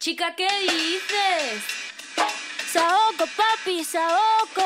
[0.00, 1.60] Chica, ¿qué dices?
[2.70, 4.62] Saoko, papi, Saoko.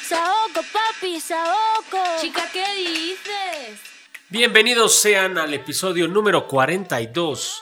[0.00, 2.20] Saoko, papi, Saoko.
[2.20, 3.80] Chica, ¿qué dices?
[4.28, 7.60] Bienvenidos sean al episodio número 42.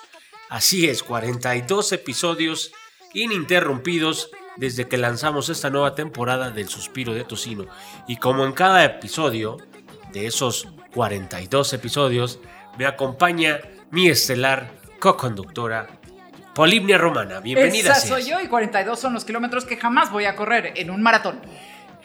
[0.51, 2.72] Así es, 42 episodios
[3.15, 4.29] ininterrumpidos
[4.59, 7.65] desde que lanzamos esta nueva temporada del Suspiro de Tocino.
[8.06, 9.56] Y como en cada episodio
[10.13, 12.40] de esos 42 episodios,
[12.77, 15.88] me acompaña mi estelar co-conductora,
[16.55, 17.41] Polimnia Romana.
[17.41, 17.91] Bienvenida.
[17.91, 18.09] Esa seas.
[18.09, 21.41] soy yo y 42 son los kilómetros que jamás voy a correr en un maratón.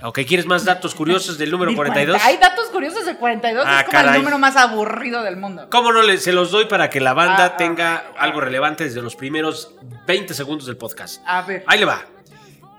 [0.02, 2.18] Ok, ¿quieres más datos curiosos del número Ni 42?
[2.20, 2.28] 40.
[2.28, 4.14] Hay datos curiosos del 42, Ah, es como caray.
[4.16, 5.68] el número más aburrido del mundo.
[5.70, 6.02] ¿Cómo no?
[6.02, 9.16] Le- Se los doy para que la banda Ah, ah, tenga algo relevante desde los
[9.16, 9.76] primeros
[10.08, 11.22] 20 segundos del podcast.
[11.28, 11.64] A ver.
[11.68, 12.04] Ahí le va.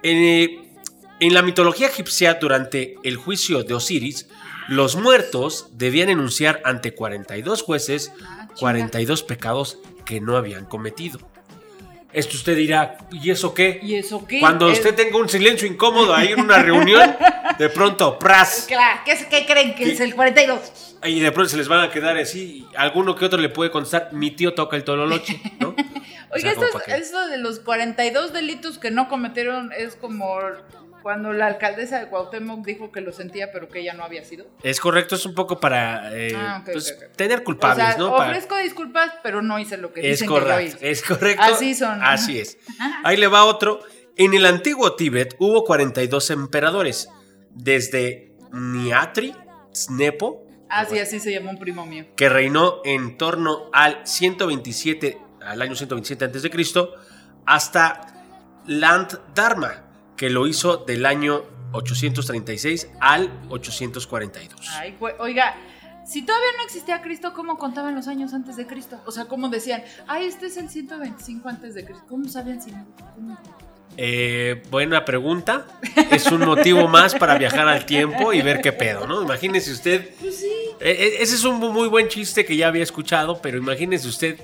[0.03, 0.69] En, eh,
[1.21, 4.29] en la mitología egipcia, durante el juicio de Osiris,
[4.67, 8.55] los muertos debían enunciar ante 42 jueces Ah, chinga.
[8.59, 11.19] 42 pecados que no habían cometido.
[12.15, 13.79] Esto usted dirá, ¿y eso qué?
[13.83, 14.41] ¿Y eso qué?
[14.41, 17.15] Cuando usted tenga un silencio incómodo ahí en una reunión,
[17.59, 18.65] de pronto, ¡pras!
[18.69, 20.97] Claro, ¿qué, es- qué creen que es el 42?
[21.05, 22.67] Y de pronto se les van a quedar así.
[22.79, 25.75] Alguno que otro le puede contestar, mi tío toca el tololoche, ¿no?
[26.31, 30.39] O Oiga, sea, esto, es- esto de los 42 delitos que no cometieron es como
[31.03, 34.47] cuando la alcaldesa de Cuauhtémoc dijo que lo sentía pero que ella no había sido.
[34.63, 38.17] Es correcto, es un poco para eh, Ah, pues, tener culpables, o sea, ¿no?
[38.17, 40.91] Para- ofrezco disculpas pero no hice lo que Es dicen que yo correcto, hice.
[40.91, 41.43] es correcto.
[41.45, 42.03] Así son.
[42.03, 42.59] Así es.
[43.05, 43.81] Ahí le va otro.
[44.17, 47.09] En el antiguo Tíbet hubo 42 emperadores,
[47.51, 49.35] desde Niatri,
[49.75, 52.07] Snepo, Así, así se llamó un primo mío.
[52.17, 56.89] que reinó en torno al 127, al año 127 a.C.,
[57.47, 58.01] hasta
[58.67, 59.88] Land Dharma,
[60.19, 64.69] que lo hizo del año 836 al 842.
[64.73, 65.57] Ay, güey, oiga,
[66.05, 69.01] si todavía no existía Cristo, ¿cómo contaban los años antes de Cristo?
[69.07, 69.83] O sea, ¿cómo decían?
[70.07, 72.05] Ay, este es el 125 antes de Cristo.
[72.09, 72.87] ¿Cómo sabían si no?
[73.97, 75.67] Eh, buena pregunta.
[76.11, 79.23] Es un motivo más para viajar al tiempo y ver qué pedo, ¿no?
[79.23, 80.11] Imagínese usted.
[80.21, 80.47] Pues sí.
[80.81, 84.39] eh, eh, ese es un muy buen chiste que ya había escuchado, pero imagínese usted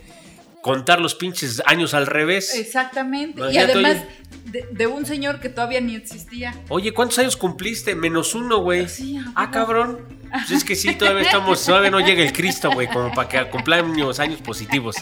[0.65, 2.55] contar los pinches años al revés.
[2.55, 3.43] Exactamente.
[3.53, 3.99] Y además
[4.47, 6.59] de, de un señor que todavía ni existía.
[6.71, 7.95] Oye, ¿cuántos años cumpliste?
[7.95, 8.89] Menos uno, güey.
[8.89, 10.01] Sí, ¿a ah, cabrón.
[10.31, 13.51] Pues es que sí, todavía estamos, todavía no llega el Cristo, güey, como para que
[13.51, 14.97] cumplan años positivos.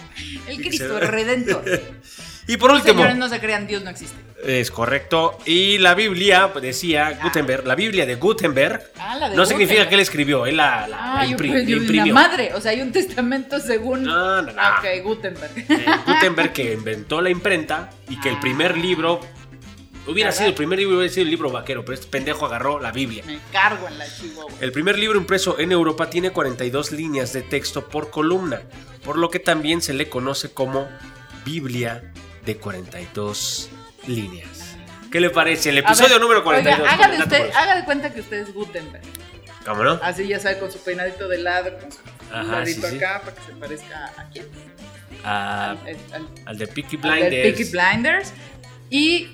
[0.48, 1.64] El Cristo, el Redentor.
[2.48, 4.16] Y por último, Señores, no se crean, Dios no existe.
[4.44, 5.38] es correcto.
[5.46, 9.94] Y la Biblia, decía Gutenberg, la Biblia de Gutenberg, Ah, la de no significa que
[9.94, 11.50] él escribió, él la, la- Ah, la yo pues,
[11.88, 12.52] la madre.
[12.54, 14.02] O sea, hay un testamento según.
[14.02, 14.60] No, no, no.
[14.60, 15.52] Ah, Ok, Gutenberg.
[15.56, 19.20] Eh, Gutenberg que inventó la imprenta y que el primer libro
[20.08, 20.38] hubiera ¿Verdad?
[20.38, 23.22] sido el primer libro hubiera sido el libro vaquero, pero este pendejo agarró la Biblia.
[23.24, 24.52] Me cargo en la chihuahua.
[24.60, 28.62] El primer libro impreso en Europa tiene 42 líneas de texto por columna,
[29.04, 30.88] por lo que también se le conoce como
[31.44, 32.02] Biblia
[32.44, 33.70] de 42
[34.06, 34.76] líneas.
[35.10, 35.70] ¿Qué le parece?
[35.70, 36.80] El episodio ver, número 42.
[36.80, 39.04] Oiga, haga de, dato usted, de cuenta que usted es Gutenberg.
[39.64, 40.00] ¿Cómo no?
[40.02, 41.98] Así ya sabe, con su peinadito de lado, con su
[42.32, 42.96] Ajá, sí, sí.
[42.96, 44.46] acá, para que se parezca a quién.
[45.24, 47.56] Ah, Al- al- al de Peaky al del Blinders.
[47.56, 48.32] Peaky Blinders.
[48.90, 49.32] Y.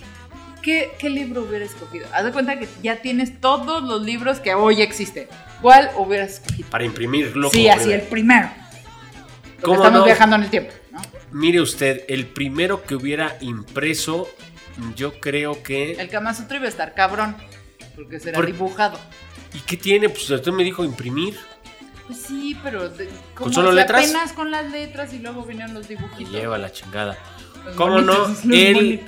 [0.62, 2.06] ¿qué, ¿Qué libro hubiera escogido?
[2.12, 5.28] Haz de cuenta que ya tienes todos los libros que hoy existen.
[5.62, 6.68] ¿Cuál hubieras escogido?
[6.68, 7.48] Para imprimirlo.
[7.50, 8.02] sí, como así, primero.
[8.02, 8.50] el primero.
[9.62, 10.04] ¿Cómo estamos no?
[10.04, 10.72] viajando en el tiempo.
[11.33, 14.28] Mire usted, el primero que hubiera impreso,
[14.97, 15.93] yo creo que.
[15.93, 17.37] El Kama Sutra iba a estar cabrón.
[17.97, 18.99] Porque será Por- dibujado.
[19.55, 20.09] ¿Y qué tiene?
[20.09, 21.37] Pues usted me dijo imprimir.
[22.06, 22.89] Pues sí, pero.
[22.89, 24.05] de- como solo si letras?
[24.05, 26.33] Apenas con las letras y luego venían los dibujitos.
[26.33, 27.19] lleva la chingada.
[27.65, 28.27] Los ¿Cómo no?
[28.50, 29.00] El,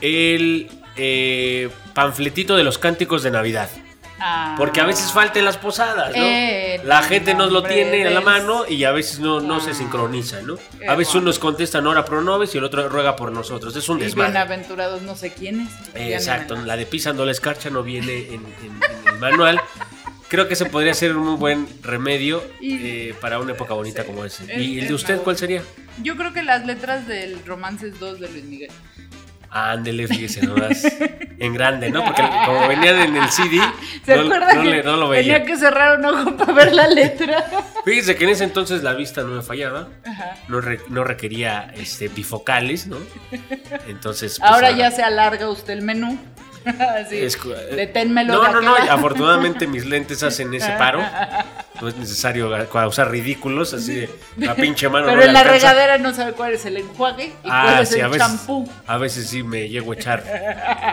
[0.00, 3.68] el eh, panfletito de los cánticos de Navidad.
[4.26, 4.54] Ah.
[4.56, 6.22] Porque a veces falta en las posadas, ¿no?
[6.24, 9.72] Eh, la gente no lo tiene a la mano y a veces no, no se
[9.72, 9.74] Ah.
[9.74, 10.56] sincroniza, ¿no?
[10.88, 13.76] A veces unos contestan ora pro nobis y el otro ruega por nosotros.
[13.76, 14.30] Es un desmadre.
[14.30, 15.68] bienaventurados no sé quiénes.
[15.94, 19.60] Exacto, la de pisando la escarcha no viene en, en- en el manual.
[20.28, 22.74] Creo que ese podría ser un muy buen remedio Y-
[23.10, 24.06] eh, para una época bonita Sí.
[24.06, 24.44] como ese.
[24.52, 25.62] Es- ¿Y el de usted cuál sería?
[26.02, 28.70] Yo creo que las letras del Romances 2 de Luis Miguel.
[29.56, 30.82] Ándele, fíjese nomás.
[31.38, 32.04] En grande, ¿no?
[32.04, 33.60] Porque como venían en el CD,
[34.04, 35.44] ¿Se no, acuerda no que le- no lo tenía veía.
[35.46, 37.44] que cerrar un ojo para ver la letra?
[37.84, 39.88] Fíjese que en ese entonces la vista no me fallaba.
[40.04, 40.36] Ajá.
[40.48, 42.96] No, re- no requería este, bifocales, ¿no?
[43.86, 44.38] Entonces.
[44.40, 46.18] pues, Ahora ah, ya se alarga usted el menú.
[47.10, 47.38] Es
[47.76, 48.32] deténmelo.
[48.34, 48.74] No, no, no.
[48.90, 51.02] Afortunadamente mis lentes hacen ese paro.
[51.80, 55.06] No es necesario causar ridículos, así de la pinche mano.
[55.06, 55.58] Pero no en la alcanza.
[55.72, 58.70] regadera no sabe cuál es el enjuague y Ah, cuál es sí, el champú.
[58.86, 60.20] a veces sí me llego a echar.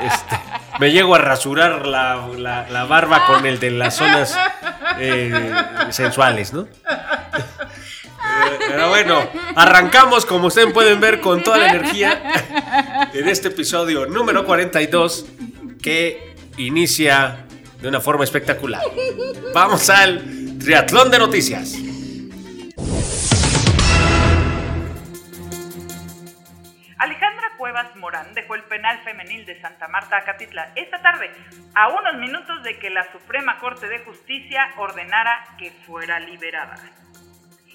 [0.04, 0.40] este,
[0.80, 4.36] me llego a rasurar la, la- la barba con el de las zonas
[5.00, 5.54] eh,
[5.92, 6.68] sensuales, ¿no?
[8.68, 9.20] Pero bueno,
[9.56, 12.22] arrancamos como ustedes pueden ver con toda la energía
[13.14, 15.26] en este episodio número 42
[15.82, 17.46] que inicia
[17.82, 18.84] de una forma espectacular.
[19.54, 21.76] Vamos al triatlón de noticias.
[26.98, 31.32] Alejandra Cuevas Morán dejó el penal femenil de Santa Marta Acatitla esta tarde,
[31.74, 36.76] a unos minutos de que la Suprema Corte de Justicia ordenara que fuera liberada.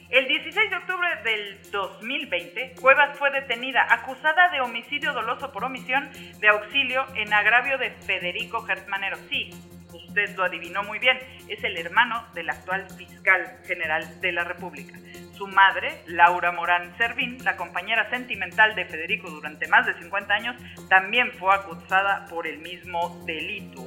[0.09, 6.09] El 16 de octubre del 2020, Cuevas fue detenida acusada de homicidio doloso por omisión
[6.39, 9.17] de auxilio en agravio de Federico Gertmanero.
[9.29, 9.51] Sí,
[9.93, 11.19] usted lo adivinó muy bien,
[11.49, 14.97] es el hermano del actual fiscal general de la República.
[15.37, 20.57] Su madre, Laura Morán Servín, la compañera sentimental de Federico durante más de 50 años,
[20.89, 23.83] también fue acusada por el mismo delito.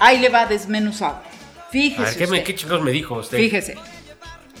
[0.00, 1.16] Ahí le va desmenuzado.
[1.16, 2.02] A Fíjese.
[2.02, 2.44] ver, ¿qué, me, usted.
[2.44, 3.38] ¿qué chicos me dijo usted?
[3.38, 3.76] Fíjese.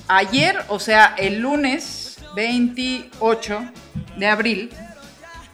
[0.06, 3.64] Ayer, o sea, el lunes 28
[4.16, 4.70] de abril.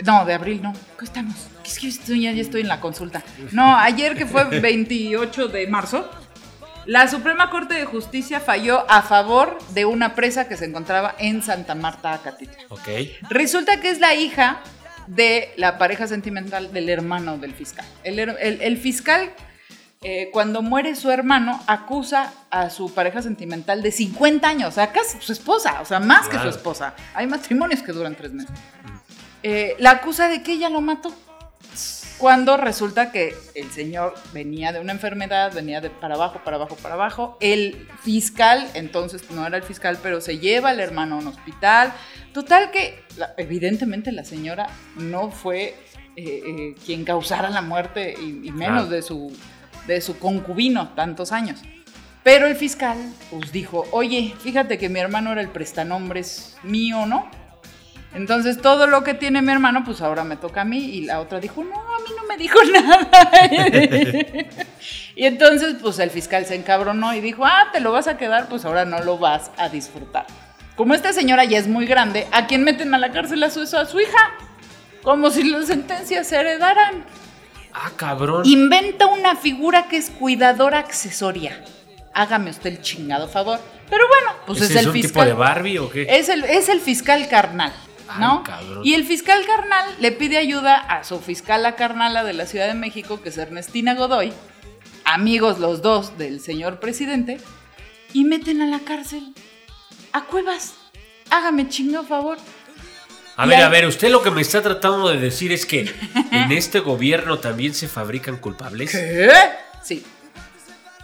[0.05, 0.73] No, de abril no.
[0.99, 1.35] ¿Qué estamos?
[1.65, 3.23] Es que estoy, ya, ya estoy en la consulta.
[3.53, 6.09] No, ayer que fue 28 de marzo,
[6.85, 11.43] la Suprema Corte de Justicia falló a favor de una presa que se encontraba en
[11.43, 12.57] Santa Marta, Acatitla.
[12.69, 12.89] Ok.
[13.31, 14.61] Resulta que es la hija
[15.07, 17.85] de la pareja sentimental del hermano del fiscal.
[18.05, 19.31] El- el fiscal,
[20.09, 24.93] eh, cuando muere su hermano, acusa a su pareja sentimental de 50 años, o sea,
[24.93, 26.53] casi su esposa, o sea, más que Claro.
[26.53, 26.95] su esposa.
[27.13, 28.53] Hay matrimonios que duran tres meses.
[29.43, 31.13] Eh, la acusa de que ella lo mató.
[32.19, 36.77] Cuando resulta que el señor venía de una enfermedad, venía de para abajo, para abajo,
[36.77, 37.37] para abajo.
[37.41, 41.93] El fiscal, entonces no era el fiscal, pero se lleva al hermano a un hospital.
[42.33, 43.05] Total que,
[43.37, 45.75] evidentemente, la señora no fue
[46.17, 48.89] eh, eh, quien causara la muerte y, y menos Claro.
[48.89, 49.37] de, su,
[49.87, 51.61] de su concubino tantos años.
[52.23, 52.99] Pero el fiscal
[53.31, 57.31] pues dijo, oye, fíjate que mi hermano era el prestanombres mío, ¿no?
[58.17, 60.79] Entonces todo lo que tiene mi hermano, pues ahora me toca a mí.
[60.79, 63.31] Y la otra dijo, no, a mí no me dijo nada.
[65.15, 68.49] y entonces, pues el fiscal se encabronó y dijo, ah, te lo vas a quedar,
[68.49, 70.27] pues ahora no lo vas a disfrutar.
[70.77, 73.61] Como esta señora ya es muy grande, ¿a quién meten a la cárcel a su,
[73.61, 74.33] a su hija?
[75.03, 77.05] Como si las sentencias se heredaran.
[77.79, 78.47] Ah, cabrón.
[78.47, 81.63] Inventa una figura que es cuidadora accesoria.
[82.15, 83.61] Hágame usted el chingado favor.
[83.91, 85.11] Pero bueno, pues ¿Ese es el un fiscal.
[85.11, 86.07] tipo de Barbie o qué?
[86.09, 87.75] Es el, es el fiscal carnal,
[88.19, 88.39] ¿no?
[88.39, 88.81] Ay, cabrón.
[88.83, 92.73] Y el fiscal carnal le pide ayuda a su fiscala carnala de la Ciudad de
[92.75, 94.33] México, que es Ernestina Godoy,
[95.05, 97.39] amigos los dos del señor presidente,
[98.15, 99.35] y meten a la cárcel
[100.13, 100.75] a Cuevas.
[101.29, 102.39] Hágame chingo favor.
[103.37, 105.67] A Y ver, ahí- a ver, usted lo que me está tratando de decir es
[105.67, 105.93] que
[106.31, 108.91] en este gobierno también se fabrican culpables.
[108.93, 109.31] ¿Qué?
[109.83, 110.05] Sí.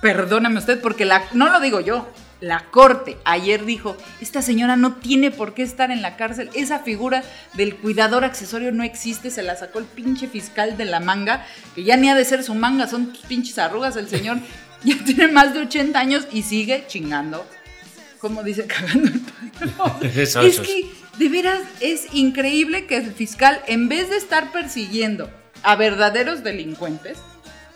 [0.00, 2.10] Perdóname usted, porque la, no lo digo yo.
[2.40, 6.50] La corte ayer dijo, esta señora no tiene por qué estar en la cárcel.
[6.54, 7.22] Esa figura
[7.54, 9.30] del cuidador accesorio no existe.
[9.30, 11.46] Se la sacó el pinche fiscal de la manga,
[11.76, 13.96] que ya ni ha de ser su manga, son pinches arrugas.
[13.96, 14.38] El señor
[14.84, 17.46] ya tiene más de 80 años y sigue chingando.
[18.22, 19.98] Como dice, cagando el palo.
[20.02, 20.60] Es.
[20.60, 25.28] que, de veras, es increíble que el fiscal, en vez de estar persiguiendo
[25.64, 27.18] a verdaderos delincuentes,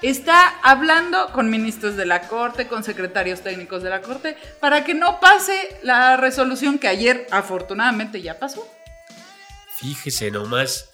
[0.02, 4.94] está hablando con ministros de la Corte, con secretarios técnicos de la Corte, para que
[4.94, 8.64] no pase la resolución que ayer afortunadamente ya pasó.
[9.80, 10.90] Fíjese nomás.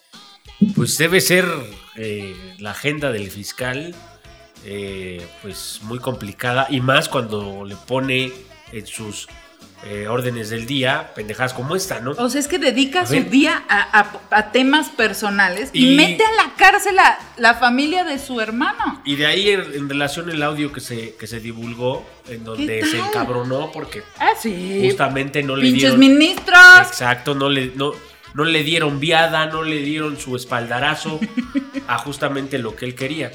[0.74, 1.46] Pues debe ser
[1.96, 3.94] eh, la agenda del fiscal,
[4.64, 6.68] eh, pues muy complicada.
[6.70, 8.32] Y más cuando le pone
[8.72, 9.28] en sus
[9.84, 12.12] eh, órdenes del día pendejadas como esta, ¿no?
[12.12, 16.24] O sea, es que dedica su día a, a- a temas personales y, Y- mete
[16.24, 19.02] a la cárcel a la familia de su hermano.
[19.04, 22.78] Y de ahí en, en relación el audio que se, que se divulgó, en donde
[22.80, 24.82] ¿Qué se encabronó porque Ah, sí.
[24.84, 25.98] justamente no le dieron...
[25.98, 26.60] ministros.
[26.86, 27.92] Exacto, no le, no,
[28.34, 31.18] no le dieron viada, no le dieron su espaldarazo
[31.88, 33.32] a justamente lo que él quería.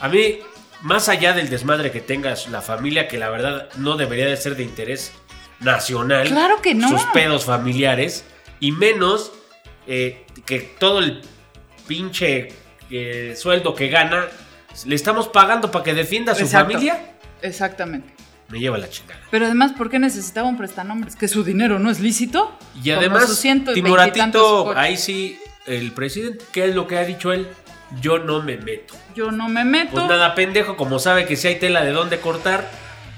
[0.00, 0.40] A mí,
[0.82, 4.54] más allá del desmadre que tenga la familia, que la verdad no debería de ser
[4.56, 5.12] de interés
[5.60, 6.88] nacional, Claro que no.
[6.88, 8.24] sus pedos familiares,
[8.60, 9.32] y menos
[9.86, 11.22] eh, que todo el
[11.86, 12.48] pinche
[12.90, 14.26] eh, sueldo que gana,
[14.84, 16.72] le estamos pagando para que defienda a su Exacto.
[16.72, 17.12] familia,
[17.42, 18.12] Exactamente.
[18.48, 19.20] me lleva la chingada.
[19.30, 21.16] Pero además, ¿por qué necesitaba un prestanombres?
[21.16, 22.56] ¿Que su dinero no es lícito?
[22.82, 23.42] Y además,
[23.74, 27.48] Timoratito, ahí sí, el presidente, ¿qué es lo que ha dicho él?
[28.00, 28.94] Yo no me meto.
[29.14, 29.92] Yo no me meto.
[29.92, 32.70] Pues nada, pendejo, como sabe que si hay tela de dónde cortar,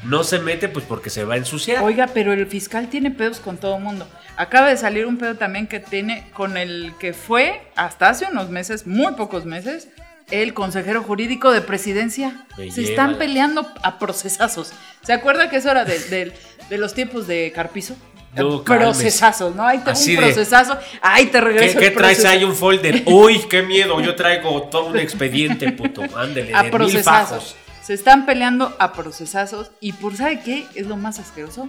[0.04, 1.82] no se mete pues porque se va a ensuciar.
[1.84, 4.08] Oiga, pero el fiscal tiene pedos con todo el mundo.
[4.36, 8.48] Acaba de salir un pedo también que tiene con el que fue hasta hace unos
[8.50, 9.88] meses, muy pocos meses,
[10.30, 12.46] el consejero jurídico de presidencia.
[12.56, 14.72] Me Se lleva están peleando a procesazos.
[15.02, 16.32] ¿Se acuerda que eso era de, de-
[16.70, 17.96] de los tiempos de Carpizo?
[18.36, 19.66] No, procesazos, ¿no?
[19.66, 20.78] Ahí te Así un de- procesazo.
[21.02, 23.02] Ahí te ¿Qué, regreso qué el traes ahí un folder?
[23.06, 24.00] Uy, qué miedo.
[24.00, 26.02] Yo traigo todo un expediente, puto.
[26.16, 27.56] Ándele, a de mil procesazos.
[27.90, 29.72] Se están peleando a procesazos.
[29.80, 31.68] ¿Y por sabe qué es lo más asqueroso?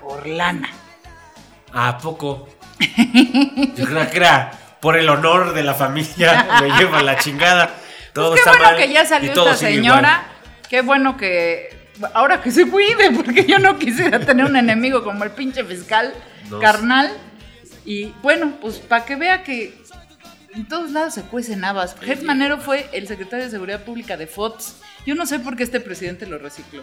[0.00, 0.70] Por lana.
[1.72, 2.48] ¿A poco?
[3.74, 6.46] Yo creo que era por el honor de la familia.
[6.62, 7.74] Me lleva la chingada.
[8.12, 10.28] Todo Pues qué está bueno mal que ya salió esta señora.
[10.68, 11.76] Qué bueno que.
[12.14, 16.14] Ahora que se cuide, porque yo no quisiera tener un enemigo como el pinche fiscal
[16.50, 16.60] No.
[16.60, 17.10] carnal.
[17.84, 19.76] Y bueno, pues para que vea que
[20.58, 21.94] en todos lados se cuecen habas.
[22.00, 24.76] Jeff Manero fue el secretario de Seguridad Pública de FOTS.
[25.06, 26.82] Yo no sé por qué este presidente lo recicló.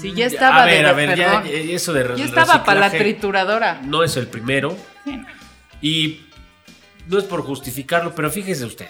[0.00, 2.64] Si ya estaba a ver, de a ver, ya, perdón, ya eso de ya estaba
[2.64, 3.80] para la trituradora.
[3.82, 4.76] No es el primero.
[5.04, 5.26] Sí, no.
[5.82, 6.20] Y
[7.08, 8.88] no es por justificarlo, pero fíjese usted.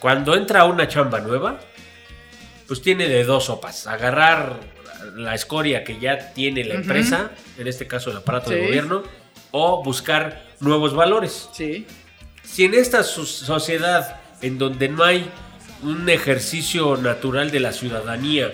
[0.00, 1.60] Cuando entra una chamba nueva,
[2.66, 3.86] pues tiene de dos sopas.
[3.86, 4.58] Agarrar
[5.14, 8.66] la escoria que ya tiene la empresa, en este caso el aparato de Sí.
[8.66, 9.02] gobierno,
[9.52, 11.48] o buscar nuevos valores.
[11.52, 11.86] Sí.
[12.44, 15.30] Si en esta so- sociedad en donde no hay
[15.82, 18.50] un ejercicio natural de la ciudadanía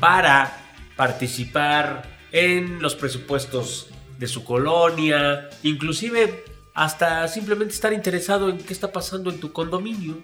[0.00, 0.56] para
[0.96, 6.44] participar en los presupuestos de su colonia, inclusive
[6.74, 10.18] hasta simplemente estar interesado en qué está pasando en tu condominio.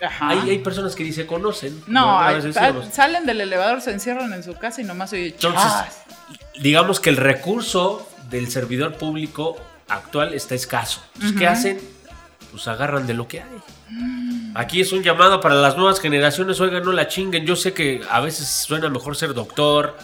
[0.00, 0.30] Ajá.
[0.30, 1.80] Hay, hay personas que ni se conocen.
[1.86, 2.40] No, hay-
[2.90, 6.02] salen del elevador, se encierran en su casa y nomás oye Entonces, chas.
[6.60, 9.56] digamos que el recurso del servidor público
[9.88, 11.02] actual está escaso.
[11.14, 11.80] Entonces, ¿Qué hacen?
[12.52, 13.58] Pues agarran de lo que hay.
[14.54, 16.60] Aquí es un llamado para las nuevas generaciones.
[16.60, 17.44] Oigan, no la chinguen.
[17.46, 19.96] Yo sé que a veces suena mejor ser doctor,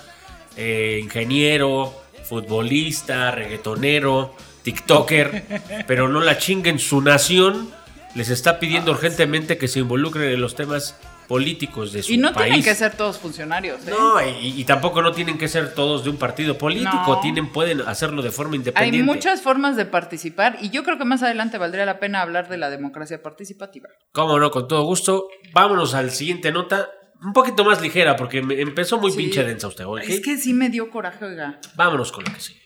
[0.57, 6.79] eh, ingeniero, futbolista, reggaetonero, TikToker, pero no la chinguen.
[6.79, 7.71] Su nación
[8.15, 10.97] les está pidiendo urgentemente que se involucren en los temas
[11.29, 12.47] políticos de su Y no país.
[12.47, 13.87] tienen que ser todos funcionarios.
[13.87, 13.91] ¿eh?
[13.91, 17.21] No, y, y tampoco no tienen que ser todos de un partido político, No.
[17.21, 19.03] tienen, pueden hacerlo de forma Hay independiente.
[19.05, 22.57] muchas formas de participar y yo creo que más adelante valdría la pena hablar de
[22.57, 23.89] la democracia participativa.
[24.13, 25.29] Cómo no, con todo gusto.
[25.53, 26.89] Vámonos al siguiente nota,
[27.23, 29.19] un poquito más ligera, porque me empezó muy Sí.
[29.19, 30.01] pinche densa usted, ¿ok?
[30.09, 31.61] Es que sí me dio coraje, oiga.
[31.77, 32.61] Vámonos con lo que sigue.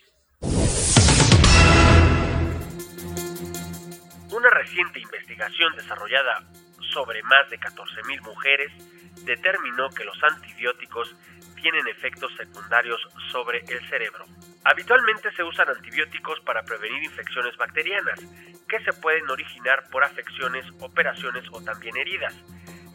[4.31, 6.49] Una reciente investigación desarrollada
[6.93, 8.73] sobre más de 14.000 mujeres
[9.25, 11.15] determinó que los antibióticos
[11.61, 14.25] tienen efectos secundarios sobre el cerebro.
[14.65, 18.21] Habitualmente se usan antibióticos para prevenir infecciones bacterianas,
[18.69, 22.35] que se pueden originar por afecciones, operaciones o también heridas.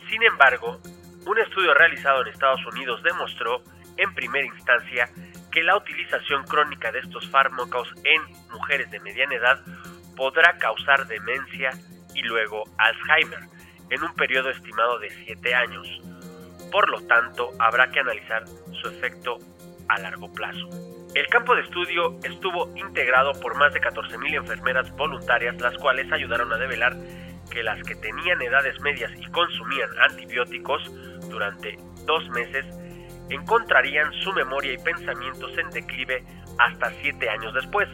[0.09, 0.81] Sin embargo,
[1.25, 3.63] un estudio realizado en Estados Unidos demostró,
[3.95, 5.09] en primera instancia,
[5.51, 9.61] que la utilización crónica de estos fármacos en mujeres de mediana edad
[10.15, 11.71] podrá causar demencia
[12.13, 13.56] y luego Alzheimer
[13.89, 15.87] en un periodo estimado de 7 años.
[16.71, 19.37] Por lo tanto, habrá que analizar su efecto
[19.87, 20.69] a largo plazo.
[21.15, 26.51] El campo de estudio estuvo integrado por más de 14.000 enfermeras voluntarias, las cuales ayudaron
[26.53, 26.95] a develar
[27.49, 30.83] que las que tenían edades medias y consumían antibióticos
[31.29, 32.65] durante dos meses
[33.29, 36.23] encontrarían su memoria y pensamientos en declive
[36.59, 37.89] hasta 7 años después.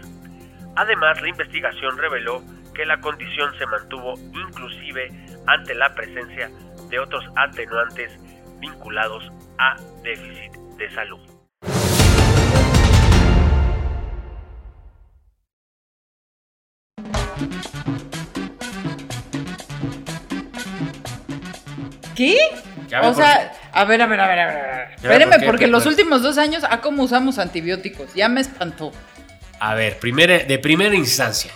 [0.75, 2.41] Además, la investigación reveló
[2.73, 5.11] que la condición se mantuvo inclusive
[5.47, 6.49] ante la presencia
[6.89, 8.11] de otros atenuantes
[8.59, 11.19] vinculados a déficit de salud.
[22.15, 22.37] ¿Qué?
[22.87, 24.55] Ya O sea, a ver, a ver, a ver, a ver.
[24.55, 24.91] a ver.
[24.95, 28.13] Espéreme, por porque los últimos dos años, ¿a cómo usamos antibióticos?
[28.13, 28.91] Ya me espantó.
[29.59, 31.51] A ver, primera, de primera instancia.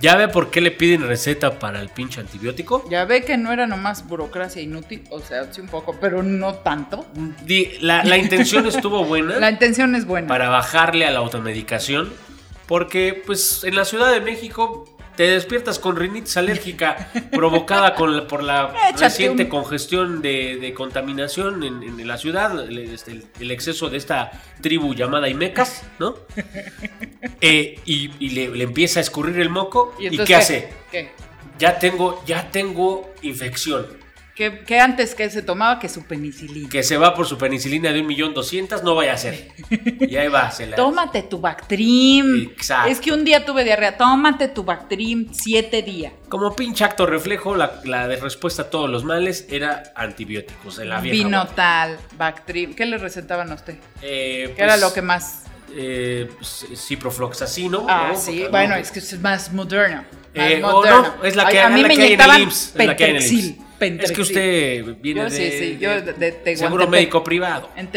[0.00, 2.84] ¿Ya ve por qué le piden receta para el pinche antibiótico?
[2.88, 6.54] Ya ve que no era nomás burocracia inútil, o sea, sí un poco, pero no
[6.54, 7.04] tanto.
[7.80, 10.28] La, la intención estuvo buena La intención es buena.
[10.28, 12.12] para bajarle a la automedicación,
[12.66, 14.84] porque pues en la Ciudad de México
[15.18, 20.58] te despiertas con rinitis alérgica provocada con la- por la Échate reciente un- congestión de,
[20.60, 25.28] de contaminación en, en la ciudad, el, este, el- el exceso de esta tribu llamada
[25.28, 26.14] Imecas, ¿no?
[27.40, 29.92] Eh, y y le, le empieza a escurrir el moco.
[29.98, 30.68] ¿Y, entonces, qué hace?
[30.92, 31.10] ¿Qué?
[31.58, 33.86] Ya tengo, ya tengo infección.
[34.38, 36.68] Que, que antes que se tomaba que su penicilina.
[36.68, 39.48] Que se va por su penicilina de un millón doscientas, no vaya a ser.
[39.98, 40.76] Y ahí va, se la.
[40.76, 42.42] Tómate tu Bactrim.
[42.52, 42.88] Exacto.
[42.88, 43.96] Es que un día tuve diarrea.
[43.98, 46.12] Tómate tu Bactrim siete días.
[46.28, 50.90] Como pinche acto reflejo, la, la de respuesta a todos los males era antibióticos en
[50.90, 51.40] la vieja guardia.
[51.42, 52.74] Vinotal, Bactrim.
[52.74, 53.74] ¿Qué le recetaban a usted?
[54.02, 55.42] Eh, ¿Qué era pues, lo que más?
[55.74, 57.86] Eh, pues, ciprofloxacino.
[57.88, 58.20] Ah, ¿no?
[58.20, 58.38] sí.
[58.42, 60.04] Porque- Bueno, es que es más moderno.
[60.34, 62.12] Más Eh, o no, es la Ay, que, a es mí la me que hay
[62.12, 63.67] en el inyectaban IMSS.
[63.80, 66.56] Es que usted viene Yo de, sí, sí, yo de- de Tehuantepec.
[66.58, 67.70] seguro médico privado.
[67.76, 67.88] En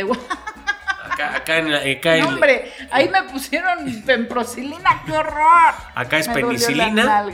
[1.03, 5.73] Acá, acá en, la- acá en- No, hombre, ahí me pusieron pemprocilina, qué horror.
[5.95, 7.25] Acá es Me penicilina.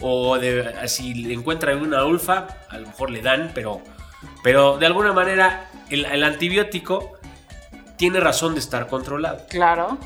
[0.00, 3.82] o de, si le encuentran una ulfa, a lo mejor le dan, pero,
[4.42, 7.12] pero de alguna manera el, el antibiótico
[7.96, 9.46] tiene razón de estar controlado.
[9.48, 9.98] Claro.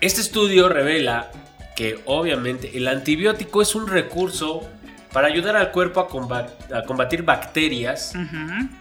[0.00, 1.30] Este estudio revela
[1.76, 4.68] que obviamente el antibiótico es un recurso
[5.16, 8.12] para ayudar al cuerpo a, comba- a combatir bacterias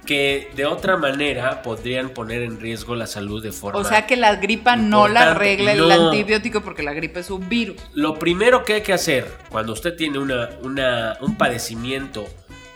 [0.06, 3.80] que de otra manera podrían poner en riesgo la salud de forma...
[3.80, 7.48] O sea que la gripa no la arregla el antibiótico porque la gripa es un
[7.48, 7.78] virus.
[7.94, 12.26] Lo primero que hay que hacer cuando usted tiene una, una- un padecimiento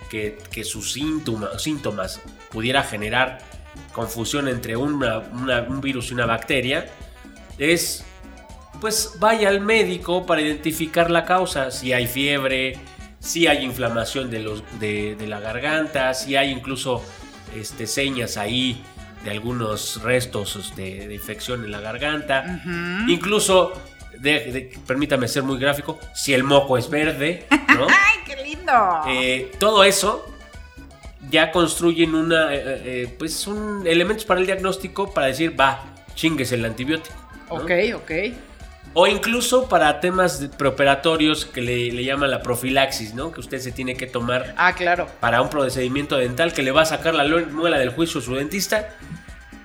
[0.08, 3.40] que, que sus síntoma- síntomas pudiera generar
[3.92, 6.86] confusión entre una- una- un virus y una bacteria
[7.58, 8.06] es
[8.80, 12.78] pues vaya al médico para identificar la causa, si hay fiebre,
[13.20, 17.04] si hay inflamación de, los, de, de la garganta, si hay incluso
[17.54, 18.82] este, señas ahí
[19.24, 22.62] de algunos restos de, de infección en la garganta.
[23.08, 23.72] Incluso,
[24.18, 27.46] de- permítame ser muy gráfico, si el moco es verde,
[27.76, 27.86] ¿no?
[27.88, 28.72] ¡Ay, qué lindo!
[29.08, 30.26] Eh, todo eso
[31.30, 35.84] ya construyen una, eh, eh, pues un elementos para el diagnóstico para decir, va,
[36.14, 37.14] chingues el antibiótico.
[37.50, 37.56] ¿no?
[37.56, 38.10] ok, ok.
[38.92, 43.30] O incluso para temas preoperatorios que le, le llaman la profilaxis, ¿no?
[43.30, 45.06] Que usted se tiene que tomar Ah, claro.
[45.20, 48.34] para un procedimiento dental que le va a sacar la muela del juicio a su
[48.34, 48.88] dentista.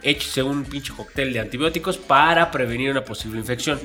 [0.03, 3.79] Échese un pinche cóctel de antibióticos para prevenir una posible infección.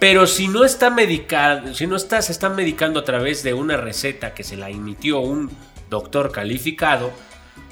[0.00, 3.76] Pero si no está medicado, si no está, se está medicando a través de una
[3.76, 5.50] receta que se la emitió un
[5.88, 7.12] doctor calificado,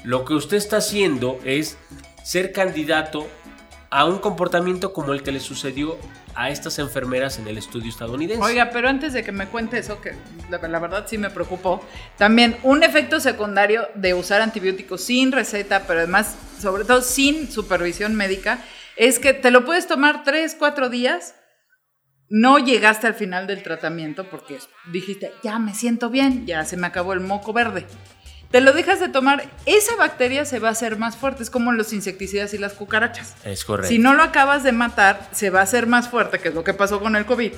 [0.05, 1.77] lo que usted está haciendo es
[2.23, 3.27] ser candidato
[3.89, 5.97] a un comportamiento como el que le sucedió
[6.35, 8.43] a estas enfermeras en el estudio estadounidense.
[8.43, 10.15] Oiga, pero antes de que me cuente eso, que
[10.49, 11.83] la, la verdad sí me preocupó,
[12.17, 18.15] también un efecto secundario de usar antibióticos sin receta, pero además, sobre todo sin supervisión
[18.15, 18.59] médica,
[18.95, 21.35] es que te lo puedes tomar 3, 4 días,
[22.29, 24.59] no llegaste al final del tratamiento porque
[24.91, 27.87] dijiste, ya me siento bien, ya se me acabó el moco verde.
[28.51, 31.71] Te lo dejas de tomar, esa bacteria se va a hacer más fuerte, es como
[31.71, 33.35] los insecticidas y las cucarachas.
[33.45, 33.89] es correcto.
[33.89, 36.63] Si no lo acabas de matar, se va a hacer más fuerte, que es lo
[36.63, 37.51] que pasó con el COVID.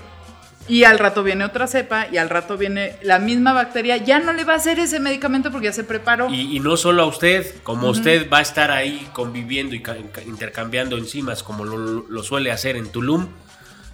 [0.68, 3.98] Y al rato viene otra cepa y al rato viene la misma bacteria.
[3.98, 6.30] Ya no le va a hacer ese medicamento porque ya se preparó.
[6.30, 9.96] Y, y no solo a usted, como usted va a estar ahí conviviendo y ca-
[10.12, 11.78] ca- intercambiando enzimas como lo,
[12.08, 13.28] lo suele hacer en Tulum,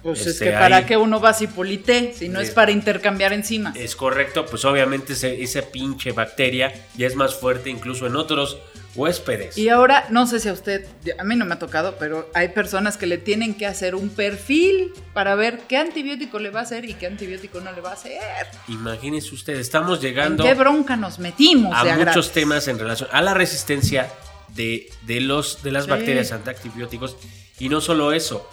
[0.02, 2.70] pues es este, que para ahí- qué uno va a Cipolité si no es para
[2.70, 3.76] intercambiar enzimas.
[3.76, 8.58] es correcto, pues obviamente ese- esa pinche bacteria ya es más fuerte incluso en otros
[8.94, 9.56] huéspedes.
[9.56, 10.84] Y ahora, no sé si a usted,
[11.18, 14.08] a mí no me ha tocado, pero hay personas que le tienen que hacer un
[14.08, 17.90] perfil para ver qué antibiótico le va a hacer y qué antibiótico no le va
[17.90, 18.18] a hacer.
[18.66, 21.72] Imagínese usted, estamos ¿En llegando qué bronca nos metimos?
[21.76, 22.30] a muchos gratis?
[22.32, 24.08] temas en relación a la resistencia
[24.54, 25.90] de, de los, de las Sí.
[25.90, 27.16] bacterias antiantibióticos.
[27.60, 28.48] Y no solo eso,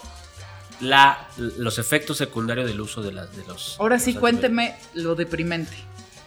[0.81, 3.77] la, los efectos secundarios del uso de, las, de los...
[3.79, 5.75] Ahora sí, los cuénteme lo deprimente.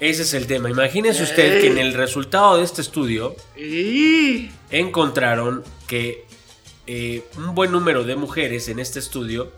[0.01, 0.71] Ese es el tema.
[0.71, 3.35] Imagínese usted que en el resultado de este estudio
[4.71, 6.25] encontraron que
[6.87, 9.53] eh, un buen número de mujeres en este estudio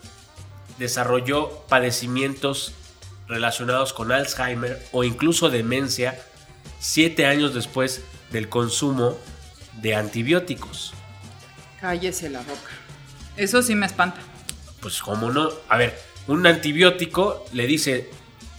[0.79, 2.73] desarrolló padecimientos
[3.27, 6.19] relacionados con Alzheimer o incluso demencia
[6.79, 8.01] siete años después
[8.31, 9.17] del consumo
[9.81, 10.93] de antibióticos.
[11.79, 12.71] Cállese la boca.
[13.37, 14.19] Eso sí me espanta.
[14.81, 18.09] Pues cómo no, a ver, un antibiótico le dice,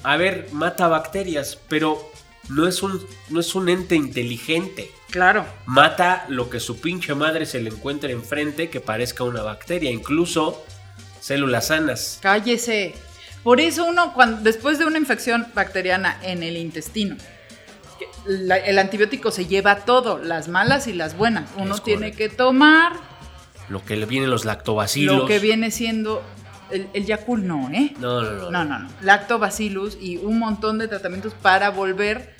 [0.02, 2.10] a ver, mata bacterias, pero
[2.48, 4.90] no es un, no es un ente inteligente.
[5.10, 5.44] Claro.
[5.66, 10.64] mata lo que su pinche madre se le encuentre enfrente que parezca una bacteria, incluso
[11.20, 12.18] células sanas.
[12.22, 12.94] Cállese.
[13.42, 17.16] Por eso uno, cuando, después de una infección bacteriana en el intestino,
[18.24, 21.50] la- el antibiótico se lleva todo, las malas y las buenas.
[21.56, 22.94] Uno tiene que tomar
[23.72, 25.16] Lo que le vienen los lactobacilos.
[25.16, 26.22] lo que viene siendo
[26.70, 27.94] el, el Yakult, no, ¿eh?
[27.98, 28.50] No, no, no.
[28.50, 28.88] No, no, no.
[29.00, 32.34] Lactobacillus y un montón de tratamientos para volver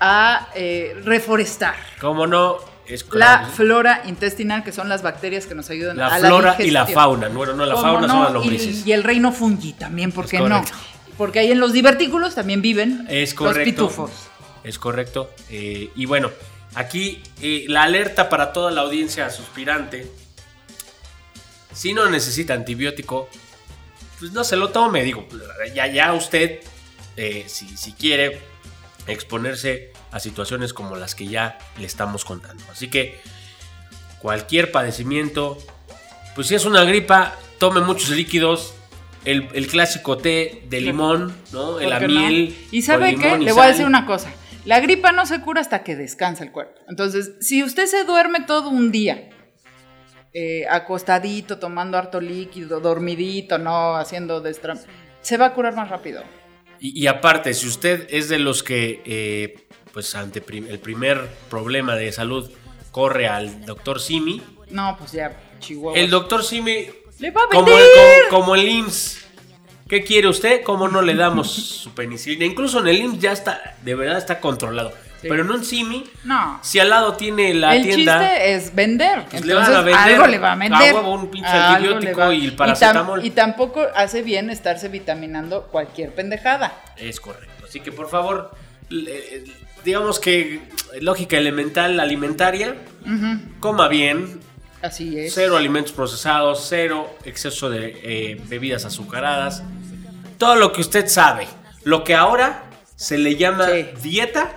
[0.00, 2.56] a eh, reforestar ¿Cómo no?
[2.86, 6.56] Es la flora intestinal, que son las bacterias que nos ayudan La a la flora
[6.58, 7.28] y la fauna.
[7.28, 8.84] Bueno, no, la ¿Cómo fauna son las lombrices.
[8.84, 10.64] Y, el reino fungi también, ¿por qué no?
[11.16, 14.10] Porque ahí en los divertículos también viven Es los pitufos.
[14.64, 15.30] Es correcto.
[15.50, 16.30] Eh, y bueno,
[16.74, 20.10] aquí eh, la alerta para toda la audiencia suspirante.
[21.72, 23.28] Si no necesita antibiótico,
[24.18, 25.02] pues no se lo tome.
[25.02, 25.26] Digo,
[25.74, 26.60] ya, ya usted,
[27.16, 28.40] eh, si, si quiere
[29.06, 32.62] exponerse a situaciones como las que ya le estamos contando.
[32.70, 33.20] Así que
[34.20, 35.58] cualquier padecimiento,
[36.34, 38.74] pues si es una gripa, tome muchos líquidos.
[39.24, 41.78] El, el clásico té de limón, ¿no?
[41.78, 42.20] El ¿Por qué no?
[42.20, 42.56] amiel.
[42.70, 44.32] Y sabe qué, le voy a decir una cosa.
[44.64, 46.80] La gripa no se cura hasta que descansa el cuerpo.
[46.88, 49.29] Entonces, si usted se duerme todo un día,
[50.32, 54.74] eh, acostadito, tomando harto líquido, dormidito, no haciendo destra...
[55.22, 56.22] Se va a curar más rápido.
[56.80, 61.28] Y, y aparte, si usted es de los que, eh, pues ante prim- el primer
[61.50, 62.50] problema de salud,
[62.90, 64.40] corre al doctor Simi,
[64.70, 65.98] No, pues ya, chihuahua.
[65.98, 66.86] el doctor Simi,
[67.18, 67.84] ¡Le va a como, vender!
[68.30, 69.26] como, como el IMSS,
[69.88, 70.62] ¿qué quiere usted?
[70.62, 72.46] ¿Cómo no le damos su penicilina?
[72.46, 74.92] Incluso en el IMSS ya está, de verdad está controlado.
[75.20, 75.26] Sí.
[75.28, 76.58] Pero en un Simi, No.
[76.62, 78.20] si al lado tiene la el tienda...
[78.20, 79.24] chiste es vender.
[79.30, 80.90] Pues le Entonces, van a vender algo le va a vender.
[80.90, 83.24] a huevo un pinche Algo antibiótico le y el tam- paracetamol.
[83.26, 86.72] Y, tampoco hace bien estarse vitaminando cualquier pendejada.
[86.96, 87.66] Es correcto.
[87.68, 88.50] Así que por favor,
[88.88, 89.44] le-
[89.84, 90.62] digamos que
[91.00, 92.76] lógica elemental alimentaria,
[93.60, 94.40] coma bien,
[94.82, 95.34] Así es.
[95.34, 99.62] cero alimentos procesados, cero exceso de eh, bebidas azucaradas,
[100.38, 101.46] todo lo que usted sabe.
[101.84, 102.64] Lo que ahora
[102.96, 103.86] se le llama Sí.
[104.02, 104.52] dieta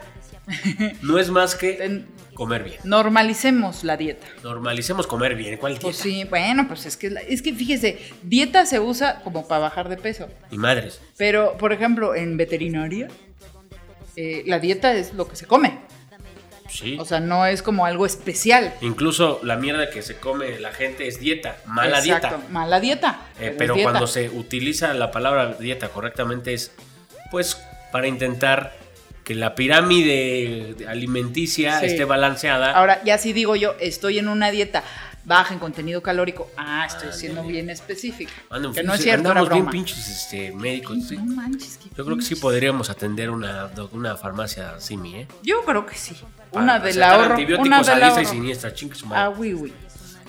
[1.01, 2.79] no es más que comer bien.
[2.83, 4.27] Normalicemos la dieta.
[4.43, 5.57] Normalicemos comer bien.
[5.57, 5.83] ¿Cuál dieta?
[5.83, 9.89] Pues sí, bueno, pues es que, es que fíjese, dieta se usa como para bajar
[9.89, 10.27] de peso.
[10.51, 11.01] Y madres.
[11.17, 13.07] Pero, por ejemplo, en veterinaria,
[14.15, 15.79] eh, la dieta es lo que se come.
[16.69, 16.97] Sí.
[16.99, 18.73] O sea, no es como algo especial.
[18.81, 22.51] Incluso la mierda que se come la gente es dieta, mala Exacto, dieta.
[22.51, 23.21] Mala dieta.
[23.39, 23.91] Eh, pero dieta.
[23.91, 26.71] cuando se utiliza la palabra dieta correctamente es
[27.29, 28.75] pues para intentar
[29.23, 31.85] que la pirámide alimenticia Sí.
[31.87, 32.71] esté balanceada.
[32.73, 34.83] Ahora, ya si digo yo, estoy en una dieta
[35.25, 38.33] baja en contenido calórico, ah, estoy siendo bien específica.
[38.49, 39.71] Anda, que no es cierto, era andamos bien broma.
[39.71, 40.97] pinches este, médicos.
[41.07, 41.15] sí.
[41.15, 42.39] No manches, Yo creo que sí pinches.
[42.41, 45.27] podríamos atender una, una farmacia Simi, ¿eh?
[45.41, 46.15] Yo creo que sí.
[46.51, 47.35] Para Una del ahorro.
[47.59, 48.25] Una del diestra y ahorro.
[48.25, 49.35] siniestra, chingue su Ah, madre.
[49.37, 49.73] oui, oui.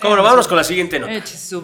[0.01, 1.13] Cómo no, vámonos con la siguiente nota.
[1.13, 1.61] Eche su.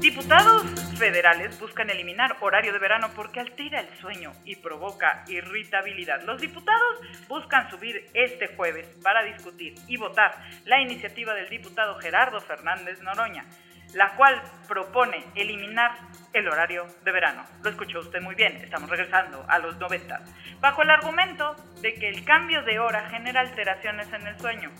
[0.00, 0.64] Diputados
[0.98, 6.22] federales buscan eliminar horario de verano porque altera el sueño y provoca irritabilidad.
[6.22, 10.34] Los diputados buscan subir este jueves para discutir y votar
[10.64, 13.44] la iniciativa del diputado Gerardo Fernández Noroña,
[13.92, 15.98] la cual propone eliminar
[16.32, 17.44] el horario de verano.
[17.62, 20.18] Lo escuchó usted muy bien, estamos regresando a los 90,
[20.60, 24.70] bajo el argumento de que el cambio de hora genera alteraciones en el sueño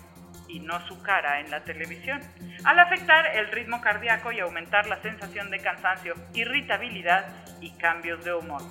[0.53, 2.21] y no su cara en la televisión,
[2.65, 7.27] al afectar el ritmo cardíaco y aumentar la sensación de cansancio, irritabilidad
[7.61, 8.63] y cambios de humor.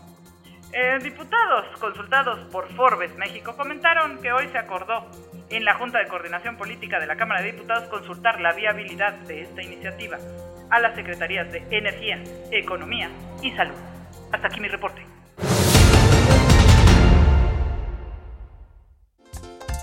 [0.71, 5.09] Eh, diputados consultados por Forbes México comentaron que hoy se acordó
[5.49, 9.41] en la Junta de Coordinación Política de la Cámara de Diputados consultar la viabilidad de
[9.41, 10.17] esta iniciativa
[10.69, 13.09] a las Secretarías de Energía, Economía
[13.41, 13.77] y Salud.
[14.31, 15.03] Hasta aquí mi reporte.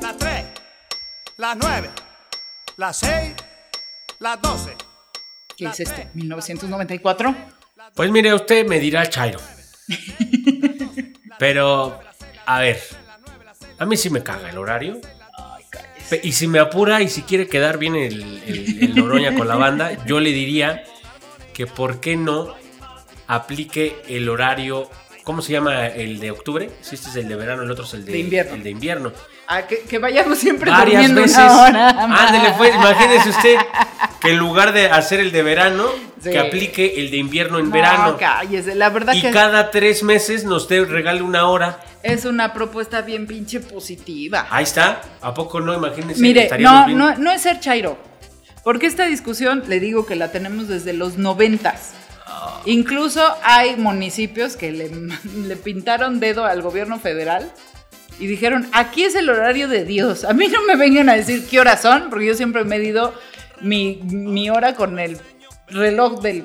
[0.00, 0.65] Las 3,
[1.36, 1.90] las 9,
[2.76, 3.34] las 6,
[4.20, 4.74] las 12.
[5.56, 6.08] ¿Qué es este?
[6.14, 7.34] ¿1994?
[7.94, 9.40] Pues mire, usted me dirá Chairo.
[11.38, 11.98] Pero,
[12.46, 12.80] a ver,
[13.78, 15.00] a mí sí me caga el horario.
[16.22, 19.56] Y si me apura y si quiere quedar bien el, el- el Noroña con la
[19.56, 20.84] banda, yo le diría
[21.52, 22.54] que por qué no
[23.26, 24.88] aplique el horario.
[25.24, 26.70] ¿Cómo se llama el de octubre?
[26.82, 28.54] Si este es el de verano, el otro es el de, De invierno.
[28.54, 29.12] El de invierno.
[29.48, 31.38] Ah, que, que vayamos siempre Varias durmiendo veces.
[31.38, 31.88] una hora.
[32.26, 33.54] Ándele, pues, imagínese usted
[34.20, 35.84] que en lugar de hacer el de verano,
[36.20, 36.30] Sí.
[36.32, 38.16] que aplique el de invierno en No, verano.
[38.18, 38.74] cállese.
[38.74, 41.78] La verdad Y que cada tres meses nos dé, regale una hora.
[42.02, 44.46] es una propuesta bien pinche positiva.
[44.50, 45.02] Ahí está.
[45.20, 45.74] ¿A poco no?
[45.74, 46.20] Imagínense.
[46.20, 46.98] Mire, no, bien.
[46.98, 47.98] no, no es ser chairo.
[48.64, 51.92] Porque esta discusión, le digo que la tenemos desde los noventas.
[52.64, 54.90] Incluso hay municipios que le,
[55.46, 57.52] le pintaron dedo al gobierno federal
[58.18, 60.24] y dijeron, aquí es el horario de Dios.
[60.24, 63.14] A mí no me vengan a decir qué horas son, porque yo siempre he medido
[63.60, 65.18] mi, mi hora con el
[65.68, 66.44] reloj del,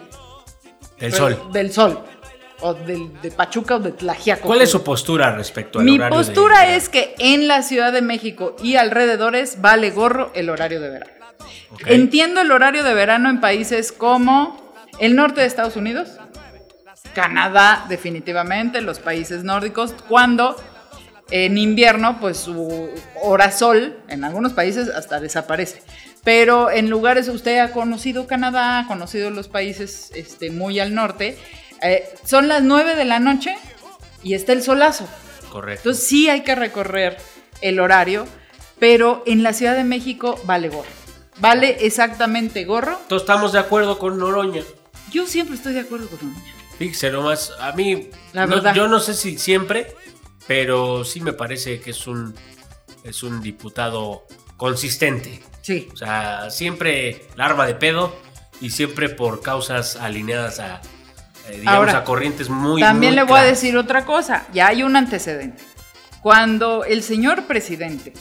[0.99, 1.37] El sol.
[1.53, 2.03] del sol.
[2.63, 4.43] O del, de Pachuca o de Tlaxiaco.
[4.47, 8.03] ¿Cuál es su postura respecto al Mi horario postura es que en la Ciudad de
[8.03, 11.11] México y alrededores vale gorro el horario de verano.
[11.87, 16.09] Entiendo el horario de verano en países como el norte de Estados Unidos,
[17.15, 20.55] Canadá definitivamente, los países nórdicos, cuando
[21.31, 22.89] en invierno pues su
[23.21, 25.81] hora sol en algunos países hasta desaparece.
[26.23, 31.37] Pero en lugares, usted ha conocido Canadá, ha conocido los países este, muy al norte,
[31.81, 33.55] eh, son las 9 de la noche
[34.23, 35.07] y está el solazo.
[35.49, 35.81] Correcto.
[35.89, 37.17] Entonces sí hay que recorrer
[37.61, 38.27] el horario,
[38.77, 40.89] pero en la Ciudad de México vale gorro.
[41.39, 42.99] Vale exactamente gorro.
[43.01, 44.61] Entonces estamos de acuerdo con Noroña.
[45.11, 46.53] Yo siempre estoy de acuerdo con Noroña.
[46.77, 48.75] Fíjese nomás, a mí, La no- verdad.
[48.75, 49.87] yo no sé si siempre,
[50.47, 52.35] pero sí me parece que es un,
[53.03, 54.25] es un diputado
[54.57, 55.41] consistente.
[55.61, 55.89] Sí.
[55.93, 58.15] O sea, siempre la arma de pedo
[58.59, 60.81] y siempre por causas alineadas a,
[61.49, 64.45] eh, digamos, Ahora, a corrientes muy También muy le voy a decir otra cosa.
[64.53, 65.63] Ya hay un antecedente.
[66.21, 68.13] Cuando el señor presidente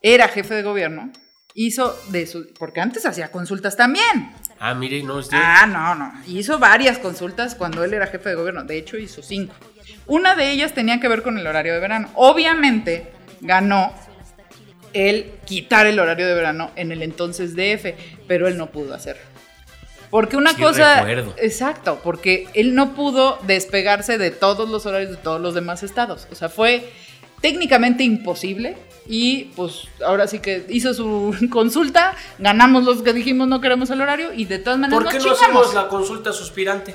[0.00, 1.10] era jefe de gobierno,
[1.54, 2.46] hizo de su.
[2.58, 4.32] Porque antes hacía consultas también.
[4.58, 6.12] Ah, mire, no es de- Ah, no, no.
[6.26, 8.64] Hizo varias consultas cuando él era jefe de gobierno.
[8.64, 9.54] De hecho, hizo cinco.
[10.06, 12.10] Una de ellas tenía que ver con el horario de verano.
[12.14, 13.92] Obviamente, ganó
[14.92, 17.94] el quitar el horario de verano en el entonces DF,
[18.26, 19.22] pero él no pudo hacerlo.
[20.10, 21.00] Porque una Sí, cosa.
[21.02, 21.34] recuerdo.
[21.38, 26.28] Exacto, porque él no pudo despegarse de todos los horarios de todos los demás estados.
[26.30, 26.90] O sea, fue
[27.40, 28.76] técnicamente imposible.
[29.08, 34.00] Y pues ahora sí que hizo su consulta, ganamos los que dijimos no queremos el
[34.00, 35.62] horario y de todas maneras ¿Por qué nos no chingamos.
[35.66, 36.94] hacemos la consulta suspirante?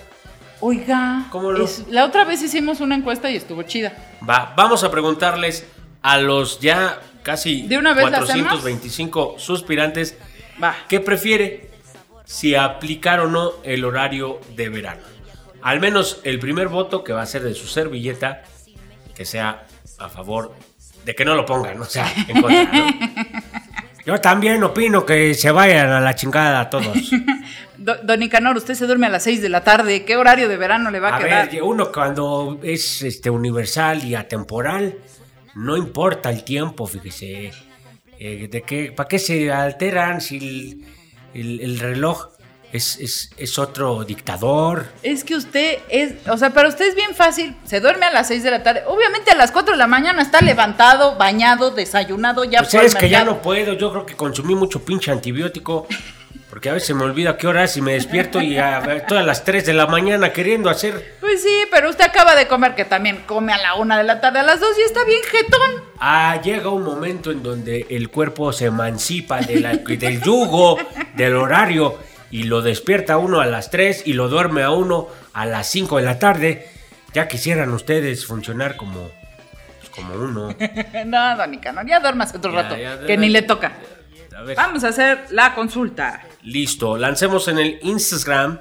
[0.62, 1.64] Oiga, ¿Cómo no?
[1.66, 3.94] es- la otra vez hicimos una encuesta y estuvo chida.
[4.28, 5.66] Va, vamos a preguntarles
[6.02, 8.48] a los ya casi ¿De una vez la hacemos?
[8.62, 10.18] 425 suspirantes
[10.64, 10.76] Va.
[10.88, 11.70] ¿Qué prefiere?
[12.26, 15.02] Si aplicar o no el horario de verano.
[15.64, 18.44] Al menos el primer voto que va a ser de su servilleta,
[19.16, 19.66] que sea
[20.00, 20.54] a favor
[21.06, 22.86] de que no lo pongan, o sea, en contra, ¿no?
[24.06, 27.12] Yo también opino que se vayan a la chingada todos.
[27.84, 30.06] Do- Don Nicanor, usted se duerme a las 6 de la tarde.
[30.06, 31.50] ¿Qué horario de verano le va a, A quedar?
[31.52, 34.96] ver, uno cuando es este universal y atemporal,
[35.56, 37.52] no importa el tiempo, fíjese.
[38.20, 40.86] Eh, de qué, ¿Para qué se alteran si el,
[41.34, 42.28] el- el reloj
[42.72, 44.86] es, es- es otro dictador?
[45.02, 47.56] Es que usted es, o sea, para usted es bien fácil.
[47.66, 48.84] Se duerme a las 6 de la tarde.
[48.88, 53.10] Obviamente a las 4 de la mañana está levantado, bañado, desayunado, ya Pues es que
[53.10, 55.88] ya no puedo, yo creo que consumí mucho pinche antibiótico.
[56.52, 59.66] Porque a veces me olvida qué horas y me despierto y a todas las 3
[59.66, 61.16] de la mañana queriendo hacer.
[61.22, 64.20] Pues sí, pero usted acaba de comer, que también come a la 1 de la
[64.20, 65.84] tarde, a las 2 y está bien jetón.
[65.98, 70.78] Ah, llega un momento en donde el cuerpo se emancipa de la- del yugo,
[71.16, 71.98] del horario,
[72.32, 75.68] y lo despierta a uno a las 3 y lo duerme a uno a las
[75.68, 76.68] 5 de la tarde.
[77.14, 79.10] Ya quisieran ustedes funcionar como,
[79.80, 80.54] pues, como uno.
[81.06, 83.72] no, Don Nicanor, ya duermas otro Ya, rato, ya, que ya, ni le toca.
[84.36, 86.22] A ver, Vamos a hacer la consulta.
[86.44, 86.98] Listo.
[86.98, 88.60] Lancemos en el Instagram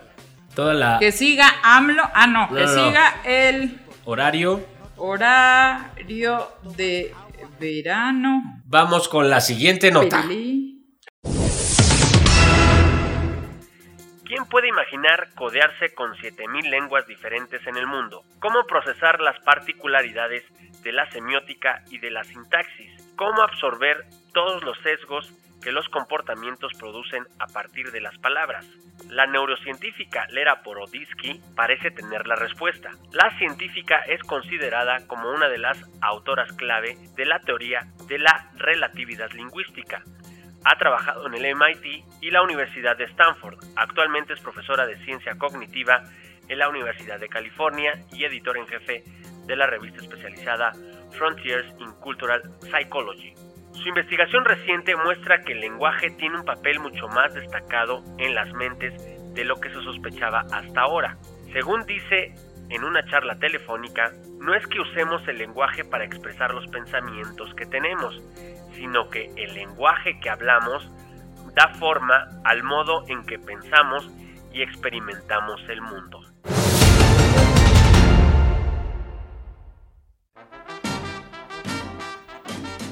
[0.54, 2.02] toda la Que siga AMLO.
[2.14, 2.86] Ah, no, No, que no, no.
[2.86, 4.64] siga el horario.
[4.96, 7.14] horario de
[7.58, 8.42] verano.
[8.66, 10.24] Vamos con la siguiente nota.
[14.24, 18.22] ¿Quién puede imaginar codearse con 7000 lenguas diferentes en el mundo?
[18.38, 20.44] ¿Cómo procesar las particularidades
[20.82, 22.92] de la semiótica y de la sintaxis?
[23.16, 28.66] ¿Cómo absorber todos los sesgos que los comportamientos producen a partir de las palabras?
[29.08, 32.90] La neurocientífica Lera Poroditsky parece tener la respuesta.
[33.12, 38.50] La científica es considerada como una de las autoras clave de la teoría de la
[38.56, 40.02] relatividad lingüística.
[40.64, 43.58] Ha trabajado en el MIT y la Universidad de Stanford.
[43.76, 46.04] Actualmente es profesora de ciencia cognitiva
[46.48, 49.04] en la Universidad de California y editor en jefe
[49.46, 50.72] de la revista especializada
[51.12, 53.34] Frontiers in Cultural Psychology.
[53.72, 58.52] Su investigación reciente muestra que el lenguaje tiene un papel mucho más destacado en las
[58.52, 58.94] mentes
[59.34, 61.16] de lo que se sospechaba hasta ahora.
[61.52, 62.34] Según dice
[62.68, 67.66] en una charla telefónica, no es que usemos el lenguaje para expresar los pensamientos que
[67.66, 68.20] tenemos,
[68.74, 70.90] sino que el lenguaje que hablamos
[71.54, 74.08] da forma al modo en que pensamos
[74.52, 76.29] y experimentamos el mundo.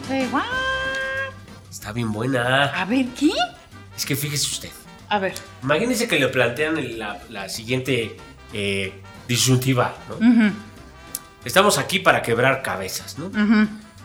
[0.09, 0.42] What?
[1.71, 2.64] Está bien buena.
[2.66, 3.31] A ver, ¿qué?
[3.97, 4.71] Es que fíjese usted.
[5.09, 5.35] A ver.
[5.62, 8.16] Imagínese que le plantean la, la siguiente
[8.53, 8.92] eh,
[9.27, 10.53] disyuntiva, ¿no?
[11.44, 13.31] Estamos aquí para quebrar cabezas, ¿no?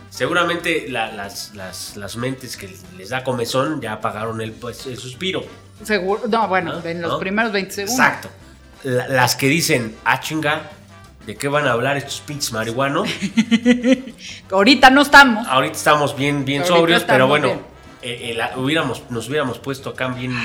[0.09, 4.97] Seguramente la- las, las- las mentes que les da comezón ya apagaron el, pues, el
[4.97, 5.43] suspiro.
[5.83, 6.23] Seguro.
[6.29, 6.85] No, bueno, ¿no?
[6.87, 7.19] en los ¿No?
[7.19, 7.99] primeros 20 segundos.
[7.99, 8.29] Exacto.
[8.83, 10.69] La- las que dicen, ah, chinga,
[11.25, 13.09] ¿de qué van a hablar estos pinches marihuanos?
[14.51, 15.47] Ahorita no estamos.
[15.47, 17.47] Ahorita estamos bien, bien Ahorita sobrios, pero bueno,
[18.01, 20.35] eh, eh, la- hubiéramos, nos hubiéramos puesto acá bien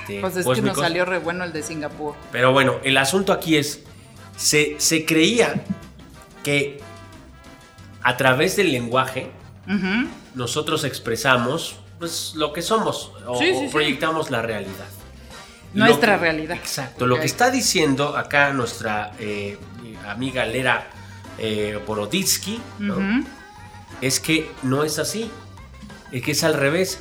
[0.00, 2.14] este, Pues es que nos salió re bueno el de Singapur.
[2.32, 3.82] Pero bueno, el asunto aquí es,
[4.36, 5.54] se, se creía
[6.44, 6.80] que
[8.02, 9.30] a través del lenguaje
[10.34, 13.68] nosotros expresamos pues, lo que somos o, Sí, o sí, sí.
[13.72, 14.86] proyectamos la realidad.
[15.74, 16.56] Nuestra que- realidad.
[16.56, 17.06] Exacto.
[17.06, 19.58] Lo que está diciendo acá nuestra eh,
[20.12, 20.88] amiga Lera
[21.38, 22.60] eh, Boroditsky,
[24.00, 25.30] es que no es así,
[26.12, 27.00] es que es al revés.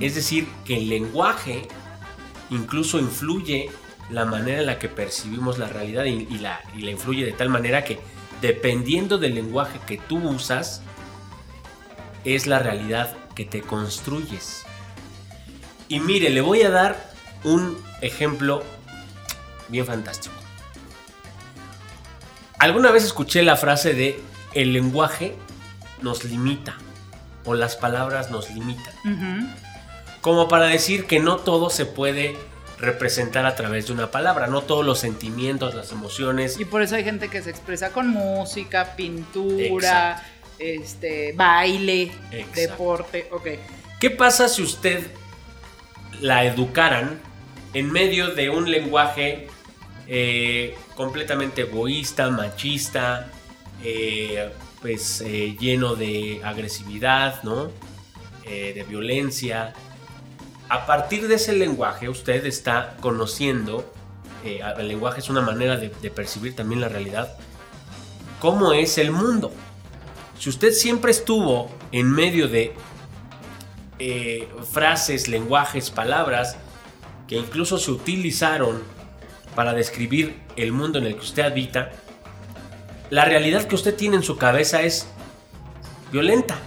[0.00, 1.66] Es decir, que el lenguaje
[2.50, 3.70] incluso influye
[4.10, 7.32] la manera en la que percibimos la realidad y, y la, y la influye de
[7.32, 7.98] tal manera que
[8.40, 10.82] dependiendo del lenguaje que tú usas,
[12.24, 14.64] es la realidad que te construyes.
[15.88, 17.12] Y mire, le voy a dar
[17.44, 18.62] un ejemplo
[19.68, 20.34] bien fantástico.
[22.58, 24.20] Alguna vez escuché la frase de
[24.54, 25.34] el lenguaje
[26.02, 26.76] nos limita
[27.44, 29.54] o las palabras nos limitan.
[30.20, 32.36] Como para decir que no todo se puede
[32.78, 36.58] representar a través de una palabra, no todos los sentimientos, las emociones.
[36.58, 40.22] Y por eso hay gente que se expresa con música, pintura,
[40.58, 42.60] este, baile, Exacto.
[42.60, 43.28] deporte.
[43.32, 43.46] Ok.
[44.00, 45.06] ¿Qué pasa si usted
[46.20, 47.20] la educaran
[47.74, 49.48] en medio de un lenguaje
[50.10, 53.30] eh, completamente egoísta, machista,
[53.84, 57.70] eh, pues eh, lleno de agresividad, ¿no?
[58.44, 59.74] De violencia.
[60.70, 63.92] A partir de ese lenguaje usted está conociendo,
[64.42, 67.36] el lenguaje es una manera de, percibir también la realidad,
[68.40, 69.52] cómo es el mundo.
[70.38, 72.72] Si usted siempre estuvo en medio de
[74.72, 76.56] frases, lenguajes, palabras
[77.26, 78.82] que incluso se utilizaron
[79.58, 81.90] para describir el mundo en el que usted habita,
[83.10, 85.08] la realidad que usted tiene en su cabeza es
[86.12, 86.58] violenta.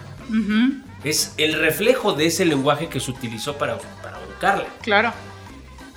[1.01, 4.65] Es el reflejo de ese lenguaje que se utilizó para, para educarla.
[4.81, 5.13] Claro.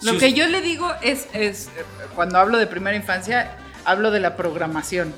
[0.02, 4.12] Lo Si que yo le digo es, es, eh, cuando hablo de primera infancia, hablo
[4.12, 5.12] de la programación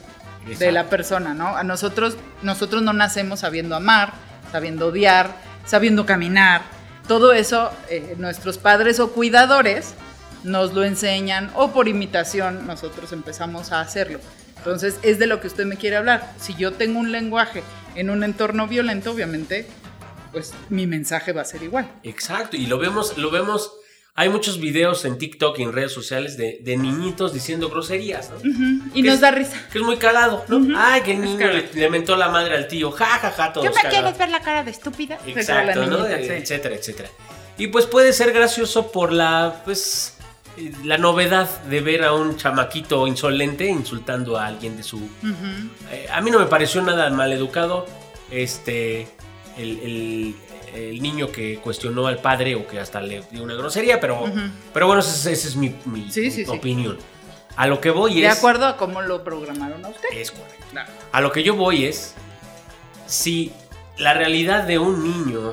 [0.46, 1.58] de la persona, ¿no?
[1.58, 4.14] A nosotros, nosotros no nacemos sabiendo amar,
[4.50, 5.36] sabiendo odiar,
[5.66, 6.62] sabiendo caminar.
[7.06, 9.94] Todo eso, eh, nuestros padres o cuidadores
[10.46, 14.20] nos lo enseñan o por imitación nosotros empezamos a hacerlo.
[14.58, 16.32] Entonces, es de lo que usted me quiere hablar.
[16.40, 17.62] Si yo tengo un lenguaje
[17.94, 19.66] en un entorno violento, obviamente,
[20.32, 21.88] pues mi mensaje va a ser igual.
[22.02, 23.72] Exacto, y lo vemos, lo vemos.
[24.18, 28.38] Hay muchos videos en TikTok y en redes sociales de, de niñitos diciendo groserías, ¿no?
[28.94, 29.56] Y Que nos es- da risa.
[29.70, 30.56] Que es muy cagado, ¿no?
[30.56, 30.72] Ujú.
[30.74, 32.90] Ay, que el niño le, mentó la madre al tío.
[32.92, 34.16] Ja, ja, ja, todos cagados.
[34.16, 35.18] ver la cara de estúpida?
[35.26, 35.98] Exacto, La ¿no?
[35.98, 36.28] niñita, sí.
[36.42, 37.08] Etcétera, etcétera.
[37.58, 40.15] Y pues puede ser gracioso por la, pues,
[40.84, 44.98] la novedad de ver a un chamaquito insolente insultando a alguien de su...
[45.90, 47.86] Eh, a mí no me pareció nada mal educado.
[48.30, 49.08] Este,
[49.58, 50.36] el, el-
[50.74, 54.24] el niño que cuestionó al padre o que hasta le dio una grosería, pero,
[54.74, 56.50] pero bueno, esa, esa es mi, mi- Sí, sí, mi sí.
[56.50, 56.98] opinión.
[57.56, 58.36] A lo que voy De es...
[58.36, 60.08] acuerdo a cómo lo programaron a usted.
[60.12, 60.56] Es correcto.
[61.12, 62.14] A lo que yo voy es,
[63.06, 63.52] si
[63.96, 65.52] la realidad de un niño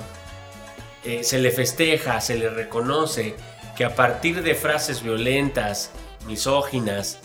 [1.05, 3.35] eh, se le festeja, se le reconoce
[3.75, 5.91] que a partir de frases violentas,
[6.27, 7.19] misóginas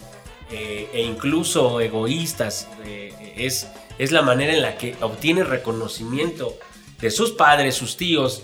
[0.50, 6.56] eh, e incluso egoístas, eh, es, es la manera en la que obtiene reconocimiento
[7.00, 8.42] de sus padres, sus tíos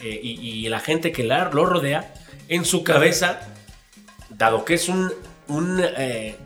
[0.00, 2.12] eh, y, la gente que la- lo rodea,
[2.48, 3.40] en su cabeza
[4.28, 5.12] dado que es un,
[5.48, 5.82] un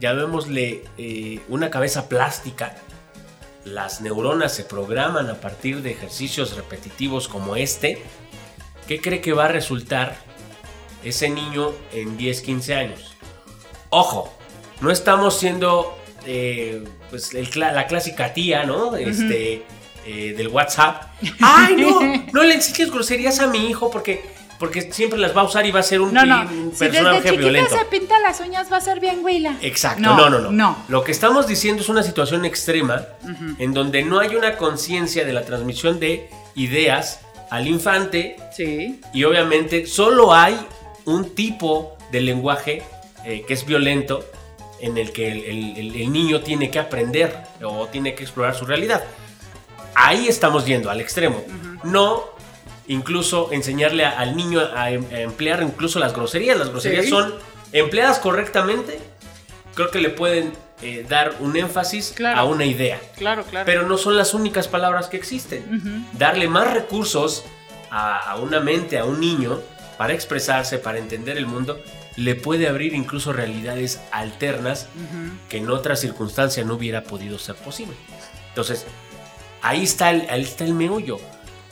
[0.01, 0.85] llamémosle,
[1.49, 2.77] una cabeza plástica,
[3.64, 8.03] las neuronas se programan a partir de ejercicios repetitivos como este,
[8.87, 10.16] ¿qué cree que va a resultar
[11.05, 13.15] ese niño en 10, 15 años?
[13.91, 14.33] Ojo,
[14.81, 18.97] no estamos siendo eh, pues, el la clásica tía, ¿no?
[18.97, 19.63] Este,
[20.07, 21.05] eh, del WhatsApp.
[21.41, 22.01] ¡Ay, no!
[22.33, 24.23] No le enseñes groserías a mi hijo porque,
[24.59, 26.43] porque siempre las va a usar y va a ser un, No, no.
[26.43, 27.77] un Si personaje desde chiquito violento.
[27.77, 29.57] se pinta las uñas, va a ser bien huila.
[29.63, 30.85] Exacto, No, no, no, no, no.
[30.89, 33.07] Lo que estamos diciendo es una situación extrema
[33.59, 39.01] en donde no hay una conciencia de la transmisión de ideas al infante Sí.
[39.13, 40.57] y obviamente solo hay
[41.11, 42.83] un tipo de lenguaje
[43.25, 44.25] eh, que es violento
[44.81, 48.55] en el que el, el- el- el niño tiene que aprender o tiene que explorar
[48.55, 49.05] su realidad.
[49.94, 51.44] Ahí estamos yendo al extremo.
[51.85, 52.25] No
[52.88, 56.57] incluso enseñarle a- al niño a, em- a emplear incluso las groserías.
[56.59, 57.11] Las groserías Sí.
[57.11, 57.35] son
[57.73, 58.99] empleadas correctamente.
[59.75, 62.40] Creo que le pueden eh, dar un énfasis Claro.
[62.40, 62.99] a una idea.
[63.18, 63.66] Claro, claro.
[63.66, 66.07] Pero no son las únicas palabras que existen.
[66.14, 67.44] Darle más recursos
[67.90, 69.61] a, a una mente, a un niño,
[70.01, 71.79] para expresarse, para entender el mundo,
[72.17, 74.89] le puede abrir incluso realidades alternas
[75.51, 77.95] que en otra circunstancia no hubiera podido ser posible.
[78.49, 78.87] Entonces,
[79.61, 81.21] ahí está el, ahí está el meollo.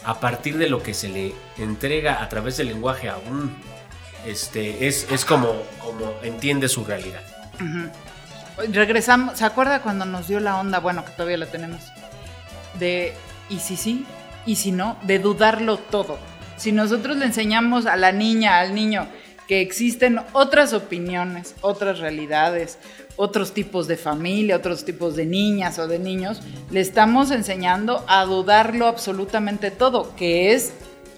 [0.03, 3.57] A partir de lo que se le entrega a través del lenguaje a un...
[4.27, 7.23] Este, es, es como, como entiende su realidad.
[8.71, 10.79] Regresamos, ¿se acuerda cuando nos dio la onda?
[10.79, 11.81] Bueno, que todavía la tenemos.
[12.77, 13.15] De,
[13.49, 14.05] ¿y si sí?
[14.45, 14.99] ¿Y si no?
[15.01, 16.19] De dudarlo todo.
[16.59, 19.07] Si nosotros le enseñamos a la niña, al niño,
[19.47, 22.77] que existen otras opiniones, otras realidades,
[23.15, 28.25] otros tipos de familia, otros tipos de niñas o de niños, le estamos enseñando a
[28.25, 30.73] dudarlo absolutamente todo, que es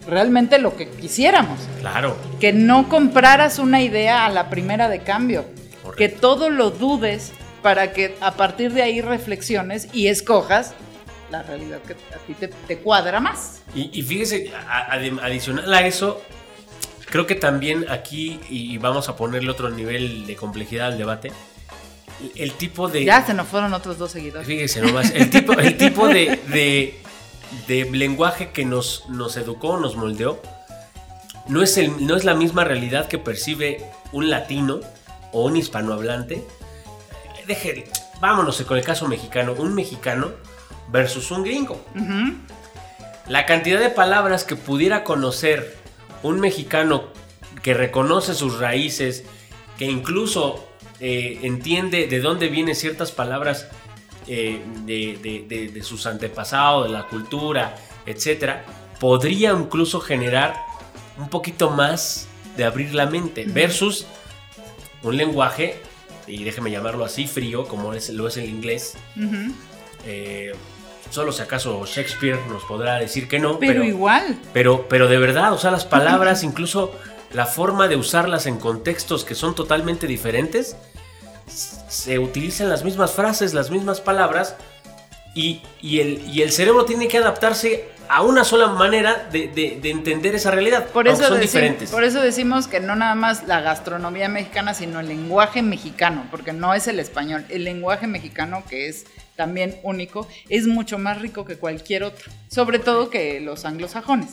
[0.07, 1.59] realmente lo que quisiéramos.
[1.79, 2.15] Claro.
[2.39, 5.45] Que no compraras una idea a la primera de cambio,
[5.81, 5.97] Correcto.
[5.97, 7.31] que todo lo dudes
[7.63, 10.75] para que a partir de ahí reflexiones y escojas
[11.31, 13.61] la realidad que a ti te, te cuadra más.
[13.73, 16.21] Y, y fíjese, a- adicional a eso,
[17.09, 21.31] creo que también aquí, y vamos a ponerle otro nivel de complejidad al debate,
[22.35, 23.05] el, el tipo de...
[23.05, 24.45] Ya se nos fueron otros dos seguidores.
[24.47, 26.99] Fíjese nomás, el tipo, el tipo de, de-
[27.67, 30.41] de lenguaje que nos, nos educó, nos moldeó,
[31.47, 34.79] no es, el, no es la misma realidad que percibe un latino
[35.33, 36.45] o un hispanohablante.
[37.47, 37.85] Deje,
[38.21, 40.31] vámonos con el caso mexicano, un mexicano
[40.91, 41.83] versus un gringo.
[43.27, 45.77] La cantidad de palabras que pudiera conocer
[46.23, 47.05] un mexicano
[47.61, 49.23] que reconoce sus raíces,
[49.77, 50.67] que incluso
[50.99, 53.67] eh, entiende de dónde vienen ciertas palabras
[54.27, 57.75] eh, de, de- de- de sus antepasados, de la cultura,
[58.05, 58.65] etcétera,
[58.99, 60.55] podría incluso generar
[61.17, 62.27] un poquito más
[62.57, 64.05] de abrir la mente, versus
[65.03, 65.79] un lenguaje,
[66.27, 68.95] y déjeme llamarlo así, frío, como es, lo es el inglés.
[70.05, 70.53] Eh,
[71.11, 74.39] solo si acaso Shakespeare nos podrá decir que no, Pero, pero, igual.
[74.53, 76.91] pero, pero de verdad, o sea, las palabras, incluso
[77.31, 80.75] la forma de usarlas en contextos que son totalmente diferentes,
[81.47, 84.55] se utilizan las mismas frases, las mismas palabras,
[85.33, 89.79] y, y el, y el cerebro tiene que adaptarse a una sola manera de, de-
[89.81, 90.87] de entender esa realidad.
[90.87, 91.89] Por eso, son diferentes.
[91.89, 96.51] por eso decimos que no nada más la gastronomía mexicana, sino el lenguaje mexicano, porque
[96.51, 97.45] no es el español.
[97.47, 99.05] El lenguaje mexicano, que es
[99.41, 104.29] también único, es mucho más rico que cualquier otro, sobre todo que los anglosajones.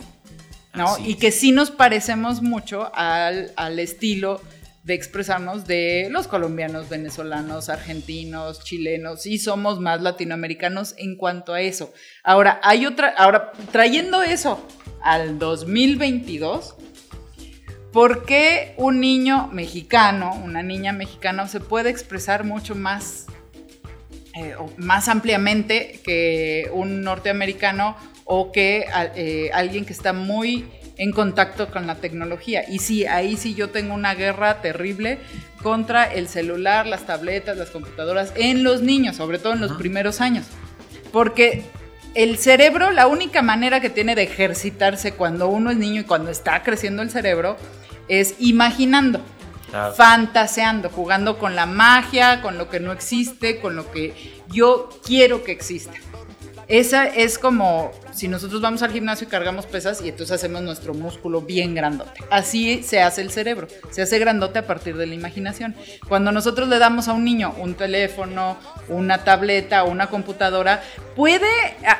[0.74, 0.84] ¿no?
[0.84, 4.42] Así Y que sí nos parecemos mucho al, al estilo
[4.84, 11.62] de expresarnos de los colombianos, venezolanos, argentinos, chilenos, y somos más latinoamericanos en cuanto a
[11.62, 11.90] eso.
[12.22, 14.62] Ahora, hay otra, ahora, trayendo eso
[15.02, 16.74] al 2022,
[17.94, 23.24] ¿por qué un niño mexicano, una niña mexicana se puede expresar mucho más,
[24.38, 28.86] eh, o más ampliamente que un norteamericano o que
[29.16, 30.66] eh, alguien que está muy
[30.96, 32.62] en contacto con la tecnología?
[32.68, 35.18] Y sí, ahí sí yo tengo una guerra terrible
[35.60, 40.20] contra el celular, las tabletas, las computadoras en los niños, sobre todo en los primeros
[40.20, 40.46] años.
[41.10, 41.64] Porque
[42.14, 46.30] el cerebro, la única manera que tiene de ejercitarse cuando uno es niño y cuando
[46.30, 47.56] está creciendo el cerebro
[48.08, 49.20] es imaginando,
[49.96, 54.14] Fantaseando, jugando con la magia, con lo que no existe, con lo que
[54.50, 55.94] yo quiero que exista.
[56.68, 60.92] Esa es como si nosotros vamos al gimnasio y cargamos pesas y entonces hacemos nuestro
[60.92, 62.22] músculo bien grandote.
[62.30, 65.74] Así se hace el cerebro, se hace grandote a partir de la imaginación.
[66.08, 68.58] Cuando nosotros le damos a un niño un teléfono,
[68.88, 70.82] una tableta o una computadora,
[71.16, 71.48] puede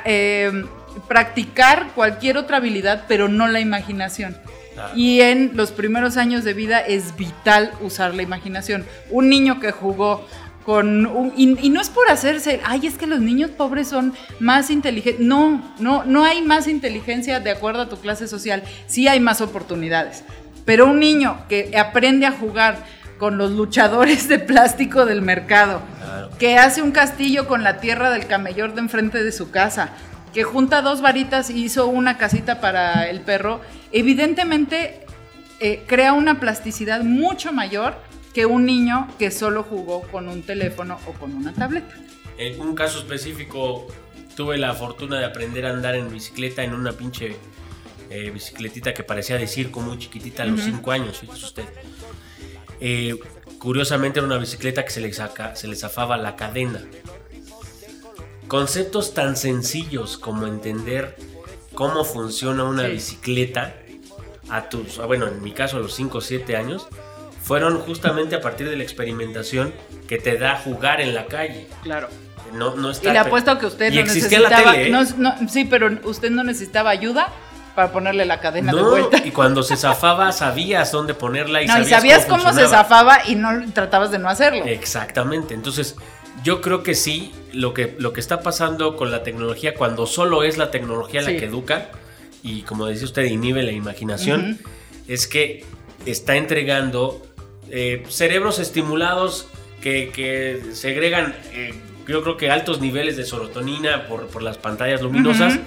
[0.05, 0.65] eh,
[1.07, 4.37] practicar cualquier otra habilidad, pero no la imaginación.
[4.79, 4.93] Claro.
[4.95, 8.85] Y en los primeros años de vida es vital usar la imaginación.
[9.09, 10.25] Un niño que jugó
[10.65, 14.13] con un, y, y no es por hacerse, ay, es que los niños pobres son
[14.39, 15.25] más inteligentes.
[15.25, 18.63] No, no, no hay más inteligencia de acuerdo a tu clase social.
[18.87, 20.23] Sí hay más oportunidades.
[20.65, 22.85] Pero un niño que aprende a jugar
[23.17, 26.29] con los luchadores de plástico del mercado, Claro.
[26.39, 29.89] que hace un castillo con la tierra del camellor de enfrente de su casa,
[30.33, 33.61] que junta dos varitas y hizo una casita para el perro,
[33.91, 35.05] evidentemente
[35.59, 37.95] eh, crea una plasticidad mucho mayor
[38.33, 41.95] que un niño que solo jugó con un teléfono o con una tableta.
[42.37, 43.87] En un caso específico,
[44.35, 47.35] tuve la fortuna de aprender a andar en bicicleta en una pinche
[48.09, 51.65] eh, bicicletita que parecía de circo muy chiquitita a los 5 años, fíjese usted.
[52.79, 53.19] Eh,
[53.59, 56.81] curiosamente era una bicicleta que se le, saca, se le zafaba la cadena.
[58.49, 61.15] Conceptos tan sencillos como entender
[61.75, 62.91] cómo funciona una Sí.
[62.93, 63.75] bicicleta
[64.49, 66.87] a tus, ah, bueno, en mi caso a los 5 o 7 años,
[67.43, 69.71] fueron justamente a partir de la experimentación
[70.07, 71.67] que te da jugar en la calle.
[71.83, 72.09] Claro.
[72.53, 74.49] No, no Y está le apuesto que usted y no necesitaba.
[74.49, 74.89] la tele, ¿eh?
[74.89, 77.31] no- no- sí, pero usted no necesitaba ayuda
[77.75, 79.19] para ponerle la cadena de No, vuelta.
[79.23, 81.89] y cuando se zafaba sabías dónde ponerla y no, y sabías,
[82.23, 84.65] sabías cómo, se zafaba y no tratabas de no hacerlo.
[84.65, 85.53] Exactamente.
[85.53, 85.95] Entonces,
[86.43, 90.43] yo creo que sí, lo que, lo que está pasando con la tecnología, cuando solo
[90.43, 91.89] es la tecnología la que educa,
[92.43, 94.59] y como decía usted, inhibe la imaginación,
[95.07, 95.65] es que
[96.05, 97.21] está entregando
[97.69, 99.47] eh, cerebros estimulados
[99.81, 101.73] que, que segregan, eh,
[102.07, 105.59] yo creo que altos niveles de serotonina por, por las pantallas luminosas,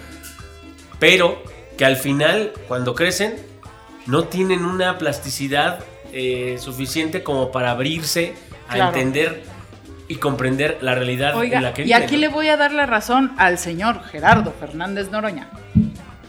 [0.98, 1.42] pero
[1.76, 3.36] que al final, cuando crecen,
[4.06, 5.80] no tienen una plasticidad
[6.12, 8.34] eh, suficiente como para abrirse
[8.68, 8.96] a Claro.
[8.96, 9.42] entender
[10.12, 11.96] y comprender la realidad Oiga, en la que y vive.
[11.96, 12.20] aquí ¿no?
[12.20, 15.48] le voy a dar la razón al señor Gerardo Fernández Noroña,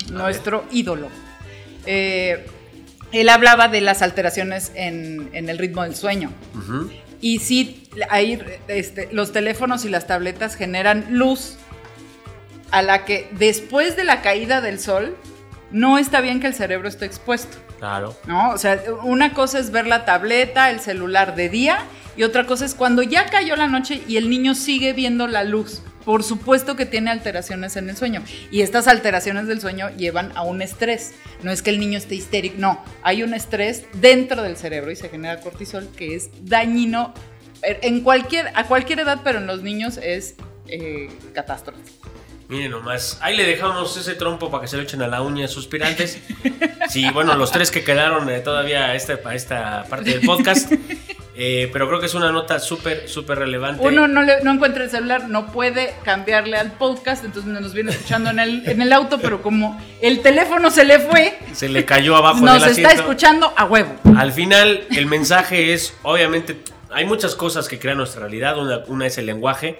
[0.09, 1.09] nuestro ídolo.
[1.85, 2.45] Eh,
[3.11, 6.31] él hablaba de las alteraciones en, en el ritmo del sueño.
[7.19, 11.57] Y sí, ahí este, los teléfonos y las tabletas generan luz
[12.71, 15.17] a la que después de la caída del sol
[15.71, 17.57] no está bien que el cerebro esté expuesto.
[17.79, 18.15] Claro.
[18.27, 18.51] ¿no?
[18.51, 21.79] O sea, una cosa es ver la tableta, el celular de día
[22.15, 25.43] y otra cosa es cuando ya cayó la noche y el niño sigue viendo la
[25.43, 25.81] luz.
[26.05, 30.43] Por supuesto que tiene alteraciones en el sueño y estas alteraciones del sueño llevan a
[30.43, 31.13] un estrés.
[31.43, 34.97] No es que el niño esté histérico, no, hay un estrés dentro del cerebro y
[34.97, 37.13] se genera cortisol que es dañino
[37.63, 40.35] en cualquier, a cualquier edad, pero en los niños es
[40.67, 41.81] eh, catástrofe.
[42.49, 45.47] Miren nomás, ahí le dejamos ese trompo para que se lo echen a la uña
[45.47, 46.19] suspirantes.
[46.89, 50.71] Sí, bueno, los tres que quedaron eh, todavía a esta, a esta parte del podcast.
[51.35, 53.83] Eh, pero creo que es una nota súper, súper relevante.
[53.87, 57.89] Uno no, le- no encuentra el celular, no puede cambiarle al podcast, entonces nos viene
[57.89, 61.85] escuchando en el, en el auto, pero como el teléfono se le fue, Se le
[61.85, 63.95] cayó abajo nos del está escuchando a huevo.
[64.15, 66.57] Al final, el mensaje es, obviamente,
[66.91, 68.59] hay muchas cosas que crean nuestra realidad.
[68.59, 69.79] Una, una es el lenguaje.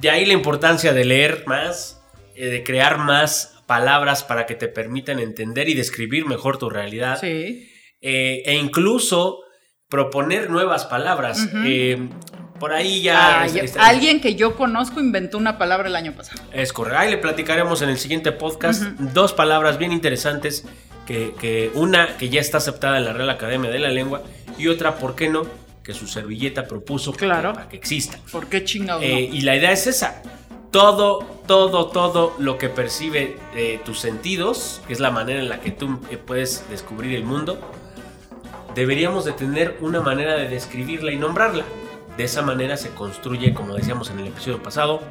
[0.00, 2.00] De ahí la importancia de leer más,
[2.34, 7.20] eh, de crear más palabras para que te permitan entender y describir mejor tu realidad.
[7.20, 7.70] Sí.
[8.00, 9.38] Eh, e incluso
[9.94, 11.48] proponer nuevas palabras.
[11.64, 12.08] Eh,
[12.58, 13.42] por ahí ya...
[13.42, 16.42] Ah, es- yo- es- alguien que yo conozco inventó una palabra el año pasado.
[16.52, 16.98] Es correcto.
[16.98, 20.64] Ahí le platicaremos en el siguiente podcast dos palabras bien interesantes.
[21.06, 24.22] Que, que una que ya está aceptada en la Real Academia de la Lengua
[24.56, 25.42] y otra, ¿por qué no?
[25.82, 27.52] Que su servilleta propuso Claro.
[27.52, 28.18] para que exista.
[28.32, 29.06] ¿Por qué chingados no?
[29.08, 30.22] Eh, y la idea es esa.
[30.70, 35.60] Todo, todo, todo lo que percibe eh, tus sentidos, que es la manera en la
[35.60, 37.60] que tú puedes descubrir el mundo,
[38.74, 41.64] deberíamos de tener una manera de describirla y nombrarla.
[42.16, 45.02] De esa manera se construye, como decíamos en el episodio pasado,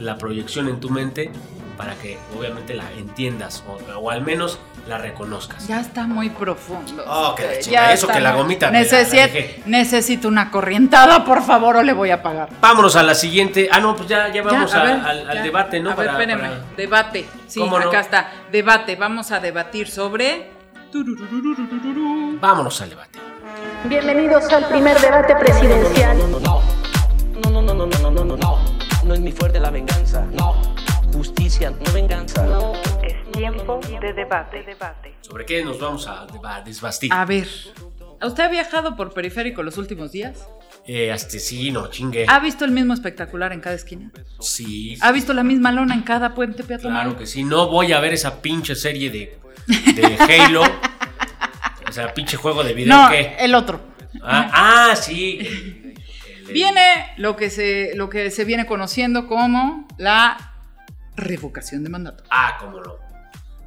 [0.00, 1.30] la proyección en tu mente
[1.76, 5.66] para que obviamente la entiendas o, o al menos la reconozcas.
[5.66, 7.02] Ya está muy profundo.
[7.06, 9.28] Oh, que Eh, chinga, eso está que la gomita me la-
[9.66, 12.50] necesito una corrientada, por favor, o le voy a pagar.
[12.60, 13.68] Vámonos a la siguiente.
[13.72, 15.42] Ah, no, pues ya, ya vamos Ya, a- ver, al, al ya.
[15.42, 15.90] debate, ¿no?
[15.90, 16.48] A ver, Para- espérenme.
[16.48, 17.26] para- Debate.
[17.48, 17.88] Sí, ¿Cómo no?
[17.88, 18.32] acá está.
[18.52, 18.96] Debate.
[18.96, 20.50] Vamos a debatir sobre.
[22.40, 23.18] Vámonos al debate.
[23.88, 26.16] Bienvenidos al primer debate presidencial.
[26.16, 26.62] No, no, no,
[27.50, 28.58] no, no, no, no, no, no, no, no,
[29.02, 30.54] no es mi fuerte la venganza, no,
[31.12, 32.46] justicia, no venganza.
[33.02, 34.62] Es tiempo de debate.
[34.62, 35.16] debate.
[35.22, 36.26] ¿Sobre qué nos vamos a
[36.64, 37.12] desbastir?
[37.12, 37.48] A ver.
[38.22, 40.46] ¿Usted ha viajado por periférico los últimos días?
[40.86, 42.26] Eh, hasta sí, no, chingue.
[42.28, 44.10] ¿Ha visto el mismo espectacular en cada esquina?
[44.40, 47.02] Sí, ¿Ha visto la misma lona en cada puente peatonal?
[47.04, 47.42] claro que sí.
[47.42, 50.62] No voy a ver esa pinche serie de, de Halo.
[51.88, 53.80] o sea, pinche juego de video No, el otro.
[54.22, 55.38] Ah, ah, sí.
[55.40, 55.46] El-
[56.48, 56.82] el- Viene
[57.16, 60.52] lo que, se, lo que se viene conociendo como la
[61.16, 62.24] revocación de mandato.
[62.30, 62.96] Ah, cómo no.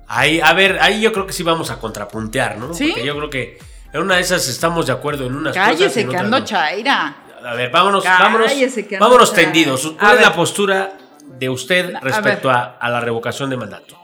[0.08, 2.74] Ahí, a ver, ahí yo creo que sí vamos a contrapuntear, ¿no?
[2.76, 2.90] ¿Sí?
[2.90, 3.58] Porque yo creo que
[3.94, 5.70] en una de esas estamos de acuerdo en unas cosas.
[5.70, 7.16] Cállese, en que ando chaira.
[7.46, 8.24] A ver, vámonos, Cállese,
[8.84, 9.86] vámonos, vámonos tendidos.
[9.86, 10.28] A ¿Cuál es ver.
[10.28, 10.92] la postura
[11.26, 13.98] de usted respecto a, a la revocación de mandato?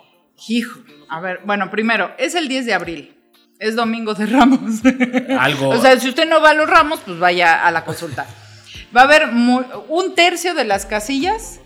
[0.48, 0.80] Hijo.
[1.10, 3.18] A ver, bueno, primero, es el 10 de abril.
[3.60, 4.82] Es domingo de Ramos.
[5.40, 5.70] Algo.
[5.70, 8.26] O sea, si usted no va a los Ramos, pues vaya a la consulta.
[8.96, 11.60] Va a haber un tercio de las casillas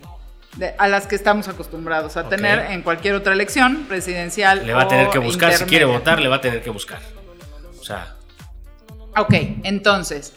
[0.58, 4.66] de- a las que estamos acostumbrados a tener en cualquier otra elección presidencial.
[4.66, 7.00] le va a tener que buscar, si quiere votar, le va a tener que buscar.
[7.88, 8.14] Sea,
[9.18, 9.34] Ok,
[9.64, 10.34] entonces,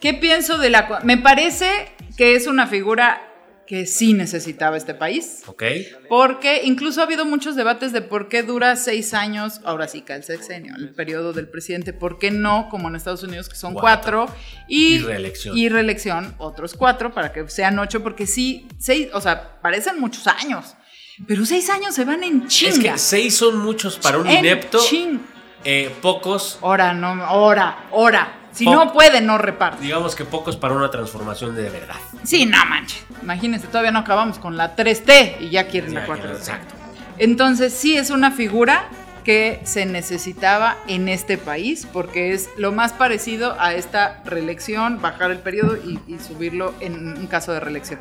[0.00, 1.00] ¿qué pienso de la...
[1.04, 1.68] Me parece
[2.16, 3.30] que es una figura
[3.66, 5.42] que sí necesitaba este país.
[5.46, 5.62] ¿ok?
[6.08, 10.12] Porque incluso ha habido muchos debates de por qué dura seis años, ahora sí que
[10.14, 13.72] el sexenio, el periodo del presidente, por qué no, como en Estados Unidos, que son
[13.72, 14.26] Cuatro.
[14.26, 14.36] cuatro,
[14.68, 15.56] y, Y reelección.
[15.56, 20.26] y reelección, otros cuatro, para que sean ocho, porque sí, seis, o sea, parecen muchos
[20.26, 20.74] años,
[21.26, 22.72] pero seis años se van en chinga.
[22.72, 25.22] Es que seis son muchos para un En inepto, chin-
[25.64, 28.40] eh, pocos, Hora, no, hora, hora.
[28.52, 29.82] Si no puede, no reparte.
[29.82, 31.96] digamos que pocos para una transformación de verdad.
[32.22, 33.04] Sí, no manches.
[33.20, 36.30] Imagínense, todavía no acabamos con la 3T y ya quieren la Ya, 4T.
[36.36, 36.74] Exacto.
[37.18, 38.84] Entonces sí es una figura
[39.24, 45.32] que se necesitaba en este país porque es lo más parecido a esta reelección, bajar
[45.32, 47.98] el periodo y, y subirlo en un caso de reelección.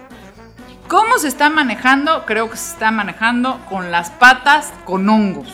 [0.88, 2.26] ¿Cómo se está manejando?
[2.28, 5.48] Creo que se está manejando con las patas con hongos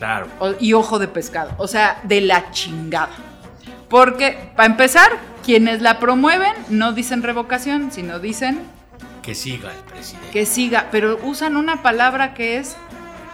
[0.00, 0.26] Claro.
[0.40, 3.10] o- y ojo de pescado, o sea, de la chingada.
[3.88, 5.10] Porque, para empezar,
[5.44, 8.60] quienes la promueven no dicen revocación, sino dicen
[9.22, 10.30] Que siga el presidente.
[10.32, 12.76] que siga, pero usan una palabra que es,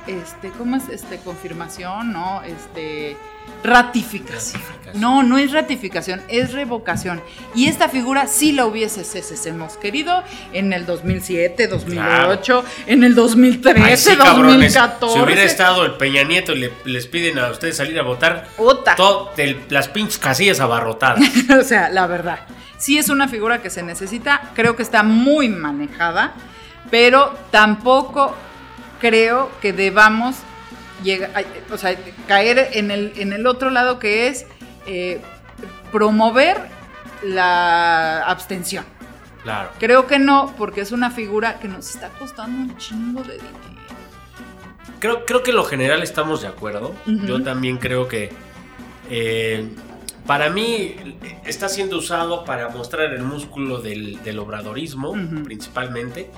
[0.07, 0.89] este, ¿cómo es?
[0.89, 2.43] Este, confirmación, ¿no?
[2.43, 3.17] Este,
[3.63, 4.61] Ratificación.
[4.61, 5.01] Ratificación.
[5.01, 7.23] No, no es ratificación, es revocación.
[7.55, 13.97] Y esta figura sí la hubiésemos querido en el 2007, 2008, en el 2013, Ay,
[13.97, 14.75] sí, cabrones.
[14.75, 15.15] 2014.
[15.19, 18.49] Si hubiera estado el Peña Nieto y le- les piden a ustedes salir a votar,
[18.97, 21.21] todo el- las pinches casillas abarrotadas.
[21.61, 22.41] o sea, la verdad.
[22.79, 26.35] Sí es una figura que se necesita, creo que está muy manejada,
[26.91, 28.35] pero tampoco
[29.01, 30.37] creo que debamos
[31.03, 31.31] llegar,
[31.71, 34.47] o sea, caer en el, en el otro lado que es
[34.87, 35.21] eh,
[35.93, 36.59] promover
[37.23, 38.85] la abstención.
[39.43, 39.71] Claro.
[39.79, 43.57] Creo que no, porque es una figura que nos está costando un chingo de dinero.
[44.99, 46.95] Creo, creo que en lo general estamos de acuerdo.
[47.07, 48.33] Yo también creo que
[49.09, 49.69] eh,
[50.27, 50.97] para mí
[51.45, 56.31] está siendo usado para mostrar el músculo del, del obradorismo, principalmente.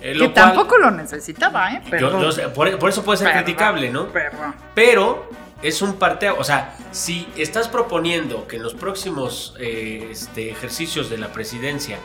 [0.00, 1.80] Eh, Que lo cual- tampoco lo necesitaba, ¿eh?
[1.84, 2.22] yo- Perdón.
[2.22, 4.06] yo sé, por, por eso puede ser Perdón, criticable, ¿no?
[4.08, 4.54] perdón.
[4.74, 5.28] Pero
[5.60, 6.36] es un parteo.
[6.38, 11.98] O sea, si estás proponiendo que en los próximos eh, este, ejercicios de la presidencia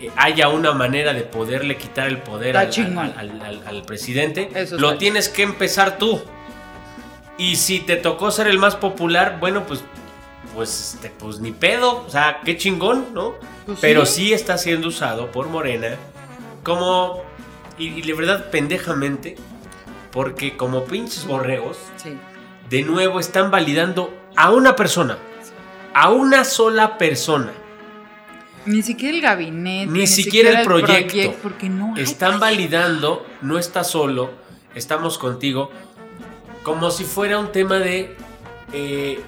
[0.00, 3.12] eh, haya una manera de poderle quitar el poder al, chingón.
[3.16, 6.22] al- al- al- al presidente, Eso lo tienes que empezar tú.
[7.38, 9.82] Y si te tocó ser el más popular, bueno, pues,
[10.54, 12.04] pues, este, pues ni pedo.
[12.06, 13.34] O sea, qué chingón, ¿no?
[13.66, 14.26] Pues Pero sí.
[14.26, 15.96] sí está siendo usado por Morena
[16.66, 17.22] como,
[17.78, 19.36] y, y de verdad pendejamente,
[20.10, 22.16] porque como pinches borregos, Sí.
[22.68, 25.16] de nuevo están validando a una persona.
[25.94, 27.52] A una sola persona.
[28.66, 29.92] Ni siquiera el gabinete.
[29.92, 31.36] Ni siquiera el proyecto.
[31.40, 34.32] porque no Están validando, no estás solo,
[34.74, 35.70] estamos contigo,
[36.64, 38.16] como si fuera un tema de
[38.72, 39.20] eh,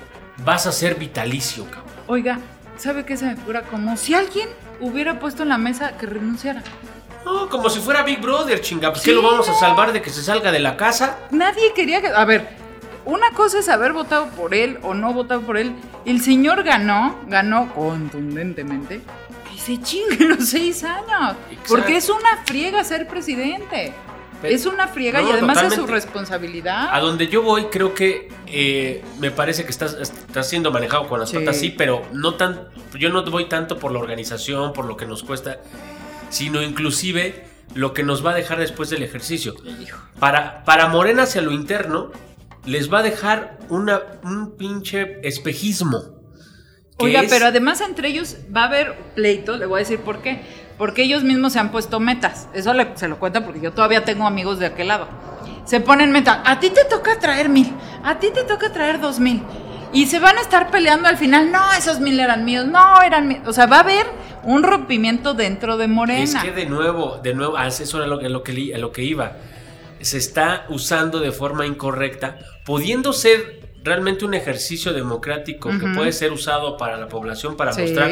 [0.45, 1.85] vas a ser vitalicio, cabrón.
[2.09, 2.41] Oiga,
[2.77, 3.63] ¿sabe qué se me figura?
[3.63, 4.49] Como si alguien
[4.81, 6.65] hubiera puesto en la mesa que renunciara.
[7.25, 8.91] No, como si fuera Big Brother, chinga.
[8.93, 11.19] Pues, ¿qué lo vamos a salvar de que se salga de la casa?
[11.31, 12.09] Nadie quería que...
[12.09, 12.49] A ver,
[13.05, 15.75] una cosa es haber votado por él o no votado por él.
[16.05, 19.01] El señor ganó, ganó contundentemente.
[19.53, 21.37] Que se chingue los seis años.
[21.51, 21.65] Exacto.
[21.69, 23.93] Porque es una friega ser presidente.
[24.41, 26.91] Pero- es una friega No, y además es su responsabilidad.
[26.93, 31.19] A donde yo voy, creo que eh, me parece que estás, estás siendo manejado con
[31.19, 31.39] las Sí.
[31.39, 35.07] patas, sí, pero no tan, yo no voy tanto por la organización, por lo que
[35.07, 35.59] nos cuesta,
[36.29, 39.55] sino inclusive lo que nos va a dejar después del ejercicio.
[40.19, 42.11] Para, para Morena hacia lo interno,
[42.65, 46.03] les va a dejar una, un pinche espejismo.
[46.99, 50.21] Oiga, es- pero además entre ellos va a haber pleito, le voy a decir por
[50.23, 50.43] qué.
[50.79, 52.49] Porque ellos mismos se han puesto metas.
[52.55, 55.09] Eso le- se lo cuenta porque yo todavía tengo amigos de aquel lado.
[55.65, 56.43] Se ponen meta.
[56.47, 57.73] A ti te toca traer mil.
[58.05, 59.43] A ti te toca traer dos mil.
[59.93, 61.51] Y se van a estar peleando al final.
[61.51, 62.67] No, esos mil eran míos.
[62.67, 63.43] No, eran míos.
[63.47, 64.07] O sea, va a haber
[64.49, 66.23] un rompimiento dentro de Morena.
[66.23, 69.37] Es que de nuevo, de nuevo, ah, eso era lo, lo que, lo que iba.
[70.01, 76.33] Se está usando de forma incorrecta, pudiendo ser realmente un ejercicio democrático que puede ser
[76.33, 77.83] usado para la población para Sí.
[77.83, 78.11] mostrar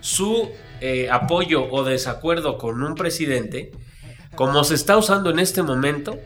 [0.00, 0.50] su
[0.80, 3.70] eh, apoyo o desacuerdo con un presidente,
[4.34, 6.18] como se está usando en este momento,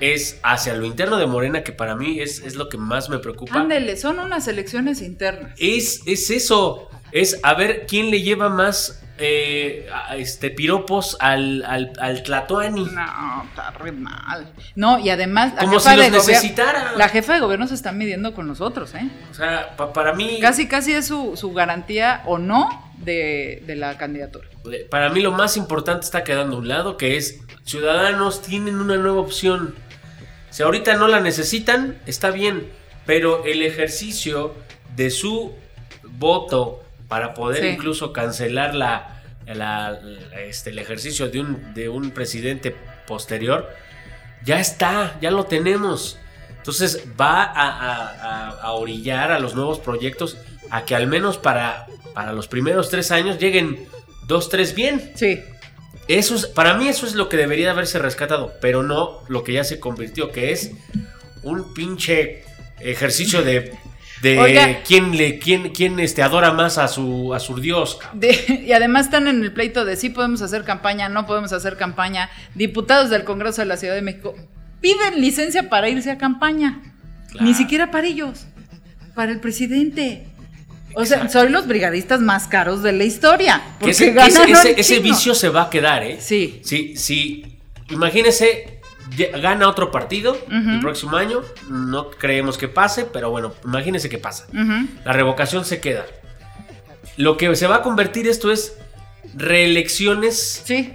[0.00, 3.18] es hacia lo interno de Morena, que para mí es, es lo que más me
[3.18, 3.60] preocupa.
[3.60, 5.52] Ándele, son unas elecciones internas.
[5.58, 6.88] Es, es eso,
[7.20, 12.84] es a ver quién le lleva más eh, este, piropos al, al, al Tlatoani.
[12.84, 14.52] No, está re mal.
[14.74, 16.92] No, y además la Como jefa si los de necesitara.
[16.96, 19.08] La jefa de gobierno se está midiendo con nosotros, ¿eh?
[19.30, 23.76] O sea, pa- para mí, Casi, casi es su, su garantía o no de, de
[23.76, 24.48] la candidatura.
[24.90, 28.96] para mí lo más importante está quedando a un lado, que es ciudadanos tienen una
[28.96, 29.74] nueva opción.
[30.50, 32.68] Si ahorita no la necesitan, está bien,
[33.06, 34.54] pero el ejercicio
[34.94, 35.54] de su
[36.04, 37.68] voto para poder Sí.
[37.68, 39.98] incluso cancelar la, la-
[40.46, 42.74] este, el ejercicio de un, de un presidente
[43.06, 43.68] posterior,
[44.44, 46.18] ya está, ya lo tenemos.
[46.56, 50.36] Entonces va a, a- a- a orillar a los nuevos proyectos
[50.70, 53.86] a que al menos para, para los primeros tres años lleguen
[54.26, 55.12] dos, tres bien.
[55.14, 55.40] Sí.
[56.08, 59.52] Eso es, para mí eso es lo que debería haberse rescatado, pero no lo que
[59.52, 60.72] ya se convirtió, que es
[61.42, 62.44] un pinche
[62.80, 63.72] ejercicio de,
[64.22, 64.80] de Oiga.
[64.86, 67.98] quién le, quién, quién este, adora más a su, a su dios.
[68.14, 71.76] De- y además están en el pleito de sí podemos hacer campaña, no podemos hacer
[71.76, 72.30] campaña.
[72.54, 74.34] Diputados del Congreso de la Ciudad de México
[74.80, 76.80] piden licencia para irse a campaña.
[77.30, 77.44] Claro.
[77.46, 78.46] Ni siquiera para ellos,
[79.14, 80.24] para el presidente.
[80.94, 83.60] O sea, son los brigadistas más caros de la historia.
[83.78, 86.16] Que Porque ese, ese- ese- ese vicio se va a quedar, ¿eh?
[86.20, 86.60] Sí.
[86.64, 87.58] Sí, sí.
[87.90, 88.75] Imagínese,
[89.40, 91.42] gana otro partido el próximo año.
[91.68, 94.46] No creemos que pase, pero bueno, imagínese que pasa.
[95.04, 96.06] La revocación se queda.
[97.16, 98.76] Lo que se va a convertir esto es
[99.34, 100.94] reelecciones Sí,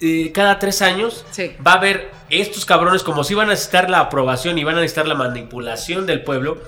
[0.00, 1.24] eh, cada tres años.
[1.30, 1.56] Sí.
[1.66, 4.80] Va a haber estos cabrones, como si van a necesitar la aprobación y van a
[4.80, 6.58] necesitar la manipulación del pueblo,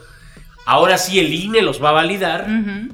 [0.66, 2.46] ahora sí el INE los va a validar,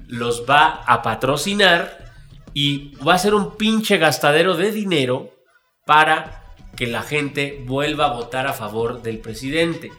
[0.08, 2.04] los va a patrocinar
[2.52, 5.30] y va a ser un pinche gastadero de dinero
[5.84, 6.45] para
[6.76, 9.90] que la gente vuelva a votar a favor del presidente.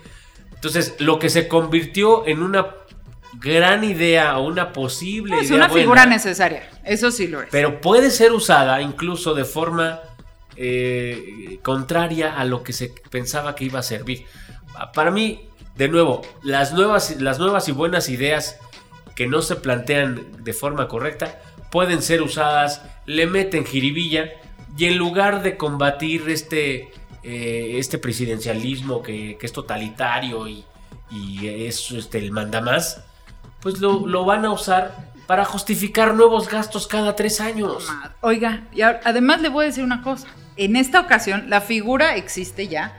[0.54, 2.68] Entonces, lo que se convirtió en una
[3.40, 6.70] gran idea o una posible Es idea una buena, figura necesaria.
[6.84, 7.50] Eso sí lo es.
[7.52, 10.00] pero puede ser usada incluso de forma
[10.56, 14.26] eh, contraria a lo que se pensaba que iba a servir.
[14.94, 18.60] Para mí, de nuevo, las nuevas, las nuevas y buenas ideas
[19.16, 21.40] que no se plantean de forma correcta
[21.72, 24.30] pueden ser usadas, le meten jiribilla
[24.78, 26.92] y en lugar de combatir este,
[27.24, 30.64] eh, este presidencialismo que, que es totalitario y,
[31.10, 33.02] y es este, el mandamás,
[33.62, 37.92] pues lo, lo van a usar para justificar nuevos gastos cada tres años.
[38.22, 40.28] Oiga, y además le voy a decir una cosa.
[40.56, 42.98] En esta ocasión, la figura existe ya,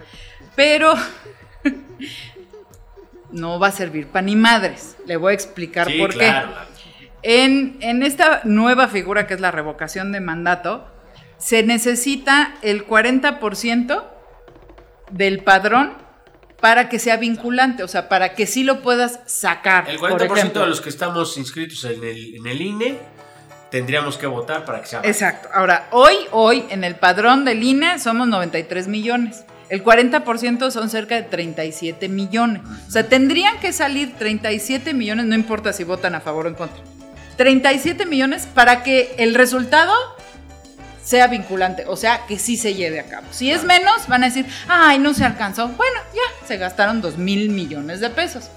[0.55, 0.95] pero
[3.31, 4.97] no va a servir para ni madres.
[5.07, 6.51] Le voy a explicar Sí, por claro.
[7.23, 7.45] qué.
[7.45, 10.87] En, en esta nueva figura que es la revocación de mandato,
[11.39, 14.05] se necesita el 40%
[15.11, 15.95] del padrón
[16.61, 19.89] para que sea vinculante, o sea, para que sí lo puedas sacar.
[19.89, 20.63] El por 40% ejemplo.
[20.63, 22.99] de los que estamos inscritos en el, en el INE
[23.71, 25.01] tendríamos que votar para que sea.
[25.05, 25.49] Exacto.
[25.53, 29.45] Ahora, hoy, hoy, en el padrón del INE somos 93 millones.
[29.69, 32.63] El 40% son cerca de 37 millones.
[32.89, 36.55] O sea, tendrían que salir 37 millones, no importa si votan a favor o en
[36.55, 36.83] contra.
[37.37, 39.93] 37 millones para que el resultado
[41.09, 43.27] sea vinculante, o sea, que sí se lleve a cabo.
[43.31, 45.69] Si es menos, van a decir, ay, no se alcanzó.
[45.69, 48.51] Bueno, ya, se gastaron 2 mil millones de pesos.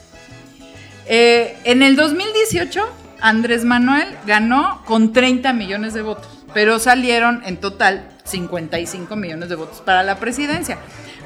[1.06, 2.82] Eh, en el 2018,
[3.22, 9.56] Andrés Manuel ganó con 30 millones de votos, pero salieron en total 55 millones de
[9.56, 10.78] votos para la presidencia.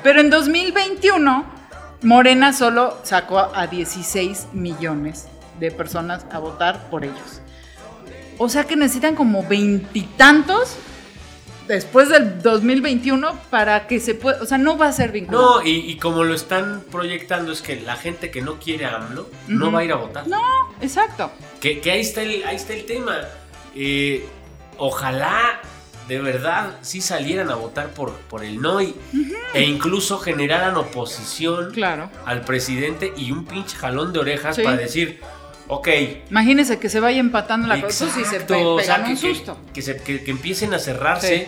[0.03, 1.43] Pero en 2021,
[2.03, 5.25] Morena solo sacó a 16 millones
[5.59, 7.41] de personas a votar por ellos.
[8.37, 10.77] O sea que necesitan como veintitantos
[11.67, 15.45] después del 2021 para que se pueda, o sea, no va a ser vinculante.
[15.45, 18.95] No, y, y como lo están proyectando es que la gente que no quiere a
[18.97, 20.27] AMLO no va a ir a votar.
[20.27, 20.41] No,
[20.81, 21.31] exacto.
[21.59, 23.17] Que, que ahí, está el, ahí está el tema.
[23.75, 24.25] Eh,
[24.77, 25.59] ojalá
[26.07, 28.95] de verdad sí salieran a votar por, por el no y-
[29.55, 32.11] e incluso generaran oposición Claro.
[32.25, 34.61] al presidente y un pinche jalón de orejas Sí.
[34.63, 35.19] para decir,
[35.67, 35.87] ok,
[36.29, 39.15] Imagínense que se vaya empatando la cosa y se Exacto, pe- o sea, pegan un
[39.17, 39.57] que, que- susto.
[39.73, 41.47] que se- que- empiecen a cerrarse.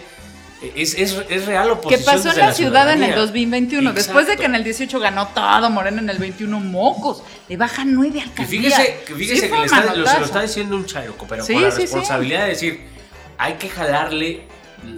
[0.76, 3.15] Es, es, es real Que pasó en la ciudad en el ciudadanía.
[3.15, 3.93] 2021.
[3.93, 7.22] Después de que en el 18 ganó todo Morena, en el 21 mocos.
[7.47, 8.74] Le bajan nueve Que alcaldías.
[8.76, 11.43] fíjese, que, fíjese Sí que le está- lo- se lo está diciendo un chayoco, pero
[11.45, 12.82] Sí, con la responsabilidad de decir,
[13.38, 14.41] hay que jalarle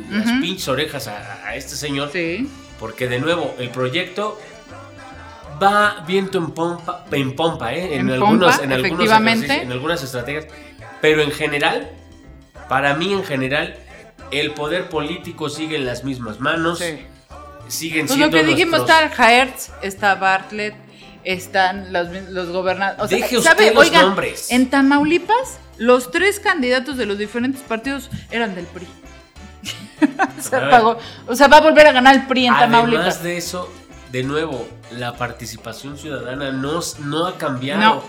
[0.09, 2.09] las pinches orejas a, a este señor,
[2.79, 4.39] porque de nuevo, el proyecto
[5.61, 7.95] va viento en pompa, en pompa, ¿eh?
[7.95, 10.45] en, En algunos, pompa, en algunos en algunas estrategias,
[11.01, 11.89] pero en general,
[12.67, 13.75] para mí en general,
[14.31, 17.05] el poder político sigue en las mismas manos, Sí.
[17.67, 20.75] siguen Pues lo siendo que dijimos, nuestros- está Hertz, está Bartlett,
[21.23, 23.03] están los, los gobernadores.
[23.03, 23.63] O sea, Deje ¿sabe?
[23.65, 24.51] usted los Oigan, nombres.
[24.51, 28.87] En Tamaulipas, los tres candidatos de los diferentes partidos eran del PRI.
[30.41, 30.97] Se apagó.
[31.27, 33.23] O sea, va a volver a ganar el PRI en Además Tamaulipas.
[33.23, 33.71] de eso,
[34.11, 37.81] de nuevo, la participación ciudadana no, no ha cambiado.
[37.81, 38.03] No.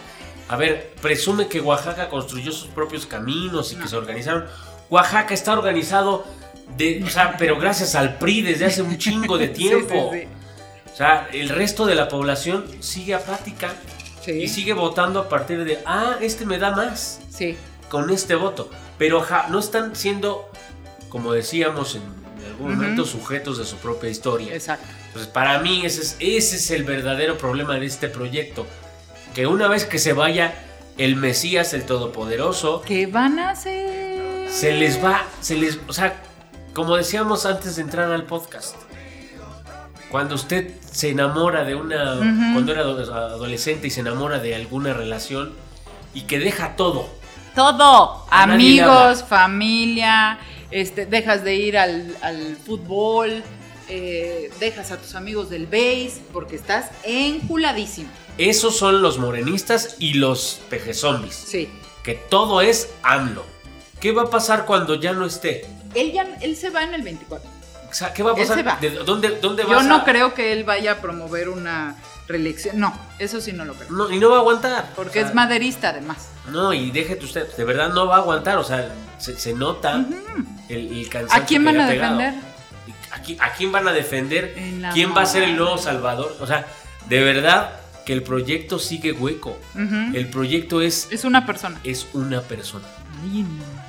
[0.49, 4.47] A ver, presume que Oaxaca construyó sus propios caminos y que se organizaron.
[4.89, 6.25] Oaxaca está organizado,
[6.77, 10.11] de, o sea, pero gracias al PRI desde hace un chingo de Sí, sí, tiempo.
[10.13, 10.23] sí.
[10.93, 13.73] O sea, el resto de la población sigue apática
[14.27, 17.57] y sigue votando a partir de, ah, este me da más Sí.
[17.89, 18.71] con este voto.
[18.99, 20.51] Pero ja, no están siendo,
[21.09, 22.03] como decíamos en
[22.67, 24.55] algún momento, sujetos de su propia historia.
[24.55, 24.87] Exacto.
[25.07, 28.67] Entonces, para mí ese es, ese es el verdadero problema de este proyecto.
[29.35, 30.55] Que una vez que se vaya
[30.99, 34.49] el Mesías, el Todopoderoso, ¿Qué van a hacer?
[34.51, 36.21] se les va, se les, o sea,
[36.75, 38.75] como decíamos antes de entrar al podcast,
[40.11, 42.17] cuando usted se enamora de una,
[42.53, 45.53] cuando era ado- adolescente y se enamora de alguna relación
[46.15, 47.09] y que deja todo,
[47.55, 48.27] Todo.
[48.31, 50.39] Amigos, familia,
[50.71, 53.43] este, dejas de ir al, al fútbol,
[53.89, 58.09] eh, dejas a tus amigos del base, porque estás enculadísimo.
[58.39, 61.69] esos son los morenistas y los pejezombis, Sí.
[62.05, 63.45] que todo es AMLO.
[64.01, 65.67] ¿Qué va a pasar cuando ya no esté?
[65.95, 67.51] Él, ya, él se va en el 24.
[67.91, 68.57] O sea, ¿qué va a Él pasar?
[68.57, 68.79] se va.
[68.81, 71.97] ¿De dónde, dónde Yo vas no a- creo que él vaya a promover una
[72.31, 72.79] reelección.
[72.81, 73.91] No, eso sí no lo creo.
[73.91, 74.93] No, y no va a aguantar.
[74.97, 76.29] Porque O sea, es maderista además.
[76.51, 80.05] No, y déjete usted, de verdad no va a aguantar, o sea, se, se nota
[80.69, 81.43] el, el cansancio.
[81.43, 82.35] ¿A quién van a defender?
[83.13, 84.55] ¿A quién qui- ¿A quién van a defender?
[84.95, 86.37] ¿Quién va a ser el nuevo Salvador?
[86.41, 86.67] O sea,
[87.09, 87.73] de verdad
[88.07, 89.59] que el proyecto sigue hueco.
[89.77, 91.79] El proyecto es, Es una persona.
[91.85, 92.87] es una persona.
[93.23, 93.81] Ay, no.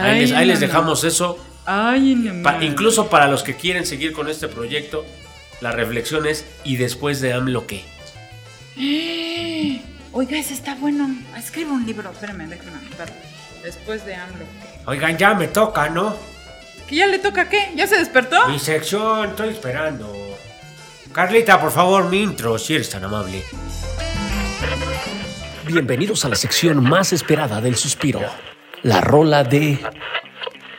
[0.00, 0.66] Ahí les, Ay, ahí les no.
[0.66, 1.38] dejamos eso.
[1.66, 5.04] Ay, no, Pa- incluso para los que quieren seguir con este proyecto,
[5.60, 7.84] la reflexión es, ¿y después de AMLO qué?
[10.12, 11.08] Oiga, ese está bueno.
[11.36, 12.10] Escribe un libro.
[12.10, 12.78] Espérame, déjame.
[13.62, 14.44] Después de AMLO.
[14.86, 16.14] Oigan, ya me toca, ¿no?
[16.88, 17.72] ¿Que ya le toca qué?
[17.74, 18.46] ¿Ya se despertó?
[18.48, 20.12] Mi sección, estoy esperando.
[21.12, 23.42] Carlita, por favor, mi intro, si eres tan amable.
[25.66, 28.20] Bienvenidos a la sección más esperada del suspiro,
[28.82, 29.78] la rola de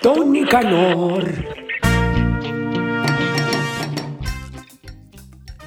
[0.02, 1.65] Tony Calor.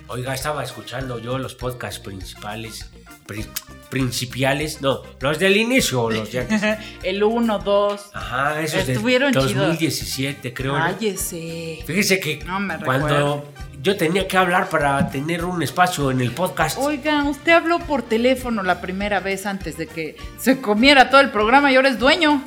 [0.08, 2.90] Oiga, estaba escuchando yo los podcasts principales,
[3.26, 3.46] pri-
[3.90, 6.46] principiales, no, los del inicio, los de
[7.02, 8.10] El 1, 2.
[8.14, 9.54] Ajá, esos de Estuvieron chidos.
[9.54, 10.72] 2017, creo.
[10.78, 10.78] ¿no?
[10.84, 11.80] Cállese.
[11.86, 13.52] Fíjese que No me cuando
[13.82, 18.02] yo tenía que hablar para tener un espacio en el podcast, Oiga, usted habló por
[18.02, 21.98] teléfono la primera vez antes de que se comiera todo el programa y ahora es
[21.98, 22.42] dueño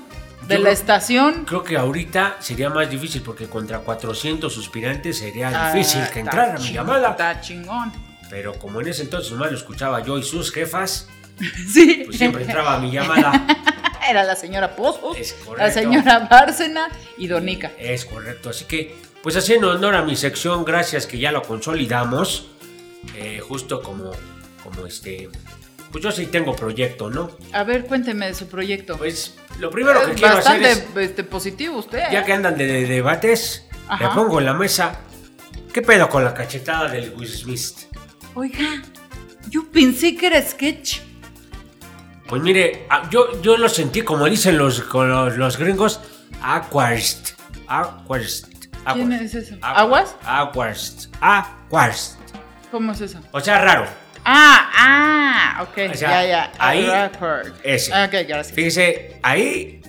[0.48, 1.46] de Yo la creo- estación.
[1.46, 6.58] creo que ahorita sería más difícil porque contra 400 suspirantes sería Ah, difícil que entrara
[6.60, 7.12] mi llamada.
[7.12, 7.92] Está chingón.
[8.30, 11.08] Pero como en ese entonces nomás lo escuchaba yo y sus jefas,
[11.74, 12.04] Sí.
[12.06, 13.32] pues siempre entraba mi llamada.
[14.10, 17.72] Era la señora Pozos, Es la señora Bárcena y Donica.
[17.78, 22.48] Es correcto, así que, pues haciendo honor a mi sección, gracias que ya lo consolidamos,
[23.16, 24.12] eh, justo como,
[24.64, 25.30] como este,
[25.92, 27.32] pues yo sí tengo proyecto, ¿no?
[27.54, 28.98] A ver, cuénteme de su proyecto.
[28.98, 32.04] Pues lo primero que quiero hacer bastante es, este, positivo usted.
[32.12, 34.04] ya que andan de, de debates, Ajá.
[34.04, 35.00] le pongo en la mesa,
[35.74, 37.88] ¿qué pedo con la cachetada del Will Smith?
[38.34, 38.82] Oiga,
[39.50, 41.00] yo pensé que era sketch.
[42.28, 46.00] Pues mire, ah, yo, yo lo sentí como dicen los, con los, los gringos,
[46.42, 47.32] aquarst,
[47.68, 48.48] aquarst.
[48.94, 49.56] ¿Quién es eso?
[49.62, 50.16] ¿Aguas?
[50.24, 52.18] Aquarst, aquarst.
[52.72, 53.20] ¿Cómo es eso?
[53.32, 53.86] O sea, raro.
[54.24, 55.31] Ah, ah,
[55.62, 56.52] ok, O sea, ya, ya.
[56.60, 56.88] ahí-
[57.64, 57.92] ese.
[57.92, 58.52] Ok, gracias.
[58.54, 59.82] Fíjese, ahí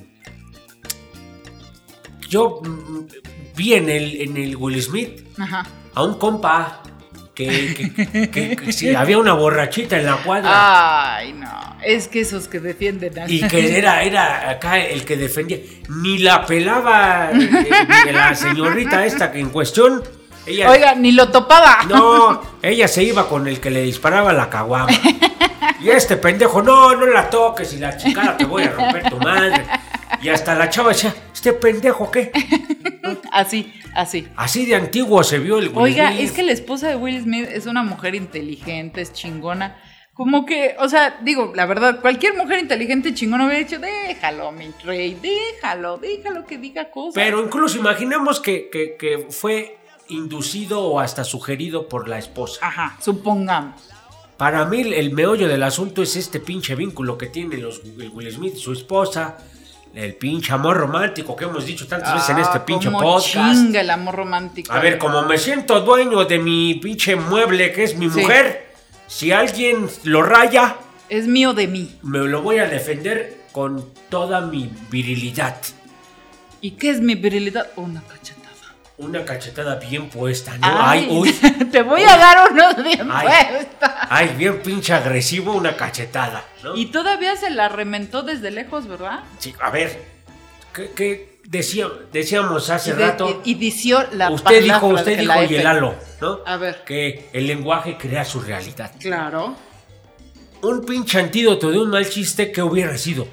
[2.29, 3.01] yo mm,
[3.57, 5.67] vi en el, en el Will Smith Ajá.
[5.95, 6.83] a un compa
[7.35, 11.51] que, que- que- que sí, había una borrachita en la cuadra Ay, no.
[11.85, 15.59] Es que esos que defienden a- y que era, era acá el que defendía.
[15.89, 20.03] Ni la pelaba eh, la señorita esta que en cuestión.
[20.47, 21.85] Ella, Oiga, ni lo topaba.
[21.89, 24.89] No, ella se iba con el que le disparaba la caguama.
[25.83, 29.17] Y este pendejo, no, no la toques y la chingada te voy a romper tu
[29.19, 29.65] madre.
[30.23, 32.31] Y hasta la chava decía, ¿este pendejo qué?
[33.33, 34.29] Así, así.
[34.37, 36.21] Así de antiguo se vio el Will Oiga, Smith.
[36.25, 39.77] es que la esposa de Will Smith es una mujer inteligente, es chingona.
[40.15, 44.71] Como que, o sea, digo, la verdad, cualquier mujer inteligente chingona hubiera dicho, déjalo, mi
[44.85, 47.15] rey, déjalo, déjalo que diga cosas.
[47.15, 49.79] Pero incluso imaginemos que, que- que fue
[50.09, 52.67] inducido o hasta sugerido por la esposa.
[52.67, 53.89] Ajá, supongamos.
[54.43, 58.29] Para mí el, meollo del asunto es este pinche vínculo que tienen los el Will
[58.33, 59.37] Smith y su esposa.
[59.95, 63.55] El pinche amor romántico que hemos dicho tantas veces en este Ah, pinche podcast.
[63.55, 64.73] chinga el amor romántico.
[64.73, 68.19] A ver, como me siento dueño de mi pinche mueble que es mi Sí.
[68.19, 68.73] mujer,
[69.07, 70.75] si alguien lo raya,
[71.09, 71.97] Es mío de mí.
[72.03, 75.57] me lo voy a defender con toda mi virilidad.
[76.61, 77.69] ¿Y qué es mi virilidad?
[77.77, 78.42] Una cachetada.
[78.99, 80.67] Una cachetada bien puesta, ¿no?
[80.67, 81.33] Ay, Ay, uy.
[81.73, 83.27] te voy a dar unos bien Ay.
[83.27, 83.93] puestas.
[84.11, 86.77] Ay, bien pinche agresivo, una cachetada, ¿no?
[86.77, 89.21] Y todavía se la rementó desde lejos, ¿verdad?
[89.39, 89.99] Sí, a ver,
[90.75, 93.43] ¿qué, qué decía- decíamos hace y, de- rato?
[93.45, 96.39] y- y dició la usted dijo, usted que dijo y el halo, ¿no?
[96.47, 96.85] A ver.
[96.85, 98.93] Que el lenguaje crea su realidad.
[99.01, 99.57] Claro.
[100.63, 103.27] Un pinche antídoto de un mal chiste, ¿qué hubiera sido?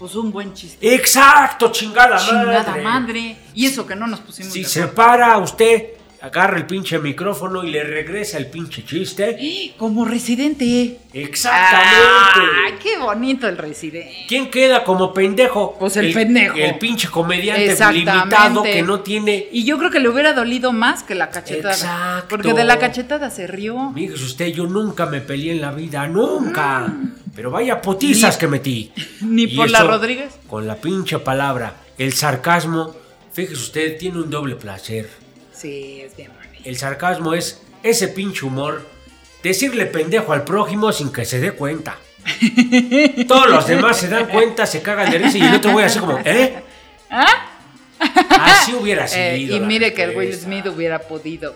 [0.00, 0.94] Pues un buen chiste.
[0.94, 2.82] Exacto, chingada, Chingada madre.
[2.82, 3.36] madre.
[3.52, 5.90] Y eso que no nos pusimos Si de se para usted,
[6.22, 9.72] agarra el pinche micrófono y le regresa el pinche chiste.
[9.78, 10.98] Como residente.
[11.12, 12.40] Exactamente.
[12.66, 14.26] ¡Ay, qué bonito el residente!
[14.28, 15.76] ¿Quién queda como pendejo?
[15.78, 16.56] Pues el pendejo.
[16.56, 19.48] El pinche comediante limitado que no tiene.
[19.50, 21.74] Y yo creo que le hubiera dolido más que la cachetada.
[21.74, 22.28] Exacto.
[22.28, 23.92] Porque de la cachetada se rió.
[23.94, 26.92] Fíjese usted, yo nunca me peleé en la vida, nunca.
[27.34, 28.92] Pero vaya potizas Ni- que metí.
[29.22, 30.38] Ni Y por la Rodríguez.
[30.48, 32.94] Con la pinche palabra, el sarcasmo,
[33.32, 35.08] fíjese usted, tiene un doble placer.
[35.60, 36.62] Sí, es bien bonito.
[36.64, 38.86] El sarcasmo es ese pinche humor,
[39.42, 41.96] decirle pendejo al prójimo sin que se dé cuenta.
[43.28, 45.98] Todos los demás se dan cuenta, se cagan de risa y el otro voy así
[45.98, 46.62] como, ¿eh?
[48.30, 49.22] Así hubiera sido.
[49.22, 49.28] ¿Ah?
[49.34, 50.34] Eh, y la mire que el Will.
[50.34, 51.54] Smith hubiera podido.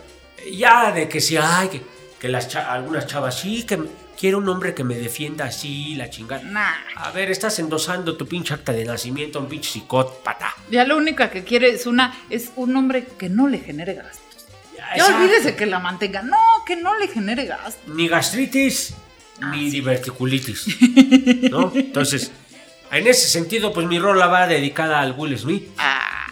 [0.52, 1.80] Ya de que si, ay, que,
[2.18, 3.78] que las cha- algunas chavas sí, que,
[4.18, 6.42] quiero un hombre que me defienda así, la chingada.
[6.42, 6.72] Nah.
[6.96, 10.54] A ver, estás endosando tu pinche acta de nacimiento un pinche psicópata.
[10.70, 14.46] Ya lo único que quiere es una es un hombre que no le genere gastos.
[14.76, 15.16] Ya Exacto.
[15.16, 16.22] olvídese que la mantenga.
[16.22, 16.36] No,
[16.66, 17.86] que no le genere gastos.
[17.94, 18.94] Ni gastritis,
[19.40, 20.66] Ah, ni diverticulitis.
[21.50, 21.72] ¿No?
[21.74, 22.30] Entonces,
[22.92, 25.68] en ese sentido, pues mi rola va dedicada al Will Smith.
[25.78, 26.26] Ah,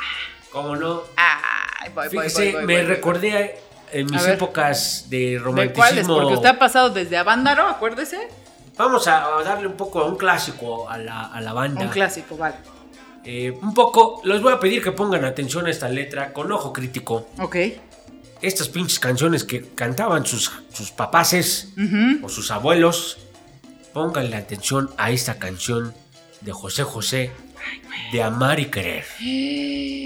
[0.51, 1.03] ¿Cómo no?
[1.17, 3.59] ay, voy, Fíjese, voy, voy, me recordé
[3.93, 4.35] en mis ver.
[4.35, 5.83] épocas de ¿De romanticismo.
[5.83, 6.07] cuáles?
[6.07, 8.29] Porque usted ha pasado desde Avándaro, acuérdese.
[8.77, 11.83] Vamos a, darle un poco a un clásico a la, a la banda.
[11.83, 12.57] Un clásico, vale.
[13.25, 16.73] Eh, un poco, les voy a pedir que pongan atención a esta letra con ojo
[16.73, 17.29] crítico.
[17.39, 17.57] Ok.
[18.41, 21.69] Estas pinches canciones que cantaban sus, sus papaces
[22.23, 23.19] o sus abuelos,
[23.93, 25.95] pónganle atención a esta canción
[26.41, 27.31] de José José
[28.11, 29.05] de Amar y Querer.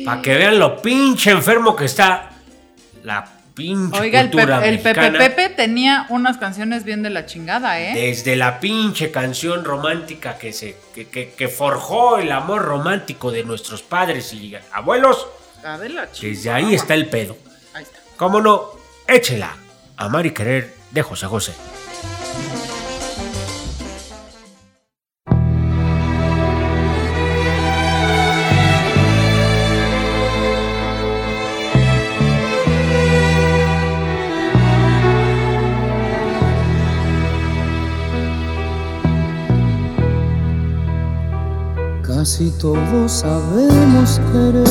[0.05, 2.31] Para que vean lo pinche enfermo que está
[3.03, 5.19] la pinche Oiga, el, cultura Pepe, el Pepe mexicana.
[5.19, 7.95] Pepe tenía unas canciones bien de la chingada, ¿eh?
[7.95, 13.43] Desde la pinche canción romántica que, se, que, que- que forjó el amor romántico de
[13.45, 15.27] nuestros padres y abuelos,
[15.81, 16.35] de la chingada.
[16.35, 17.37] desde ahí está el pedo.
[17.75, 17.99] Ahí está.
[18.17, 18.67] ¿Cómo no?
[19.09, 19.57] Échela.
[19.97, 21.53] Amar y querer de José José.
[42.37, 44.67] Casi todos sabemos querer,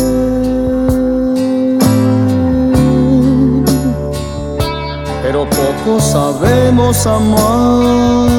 [5.24, 8.30] pero poco sabemos amar.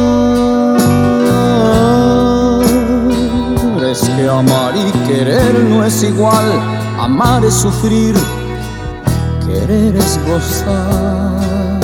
[3.91, 6.47] Es que amar y querer no es igual,
[7.01, 8.15] amar es sufrir,
[9.45, 11.81] querer es gozar.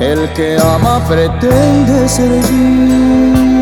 [0.00, 3.61] El que ama pretende servir,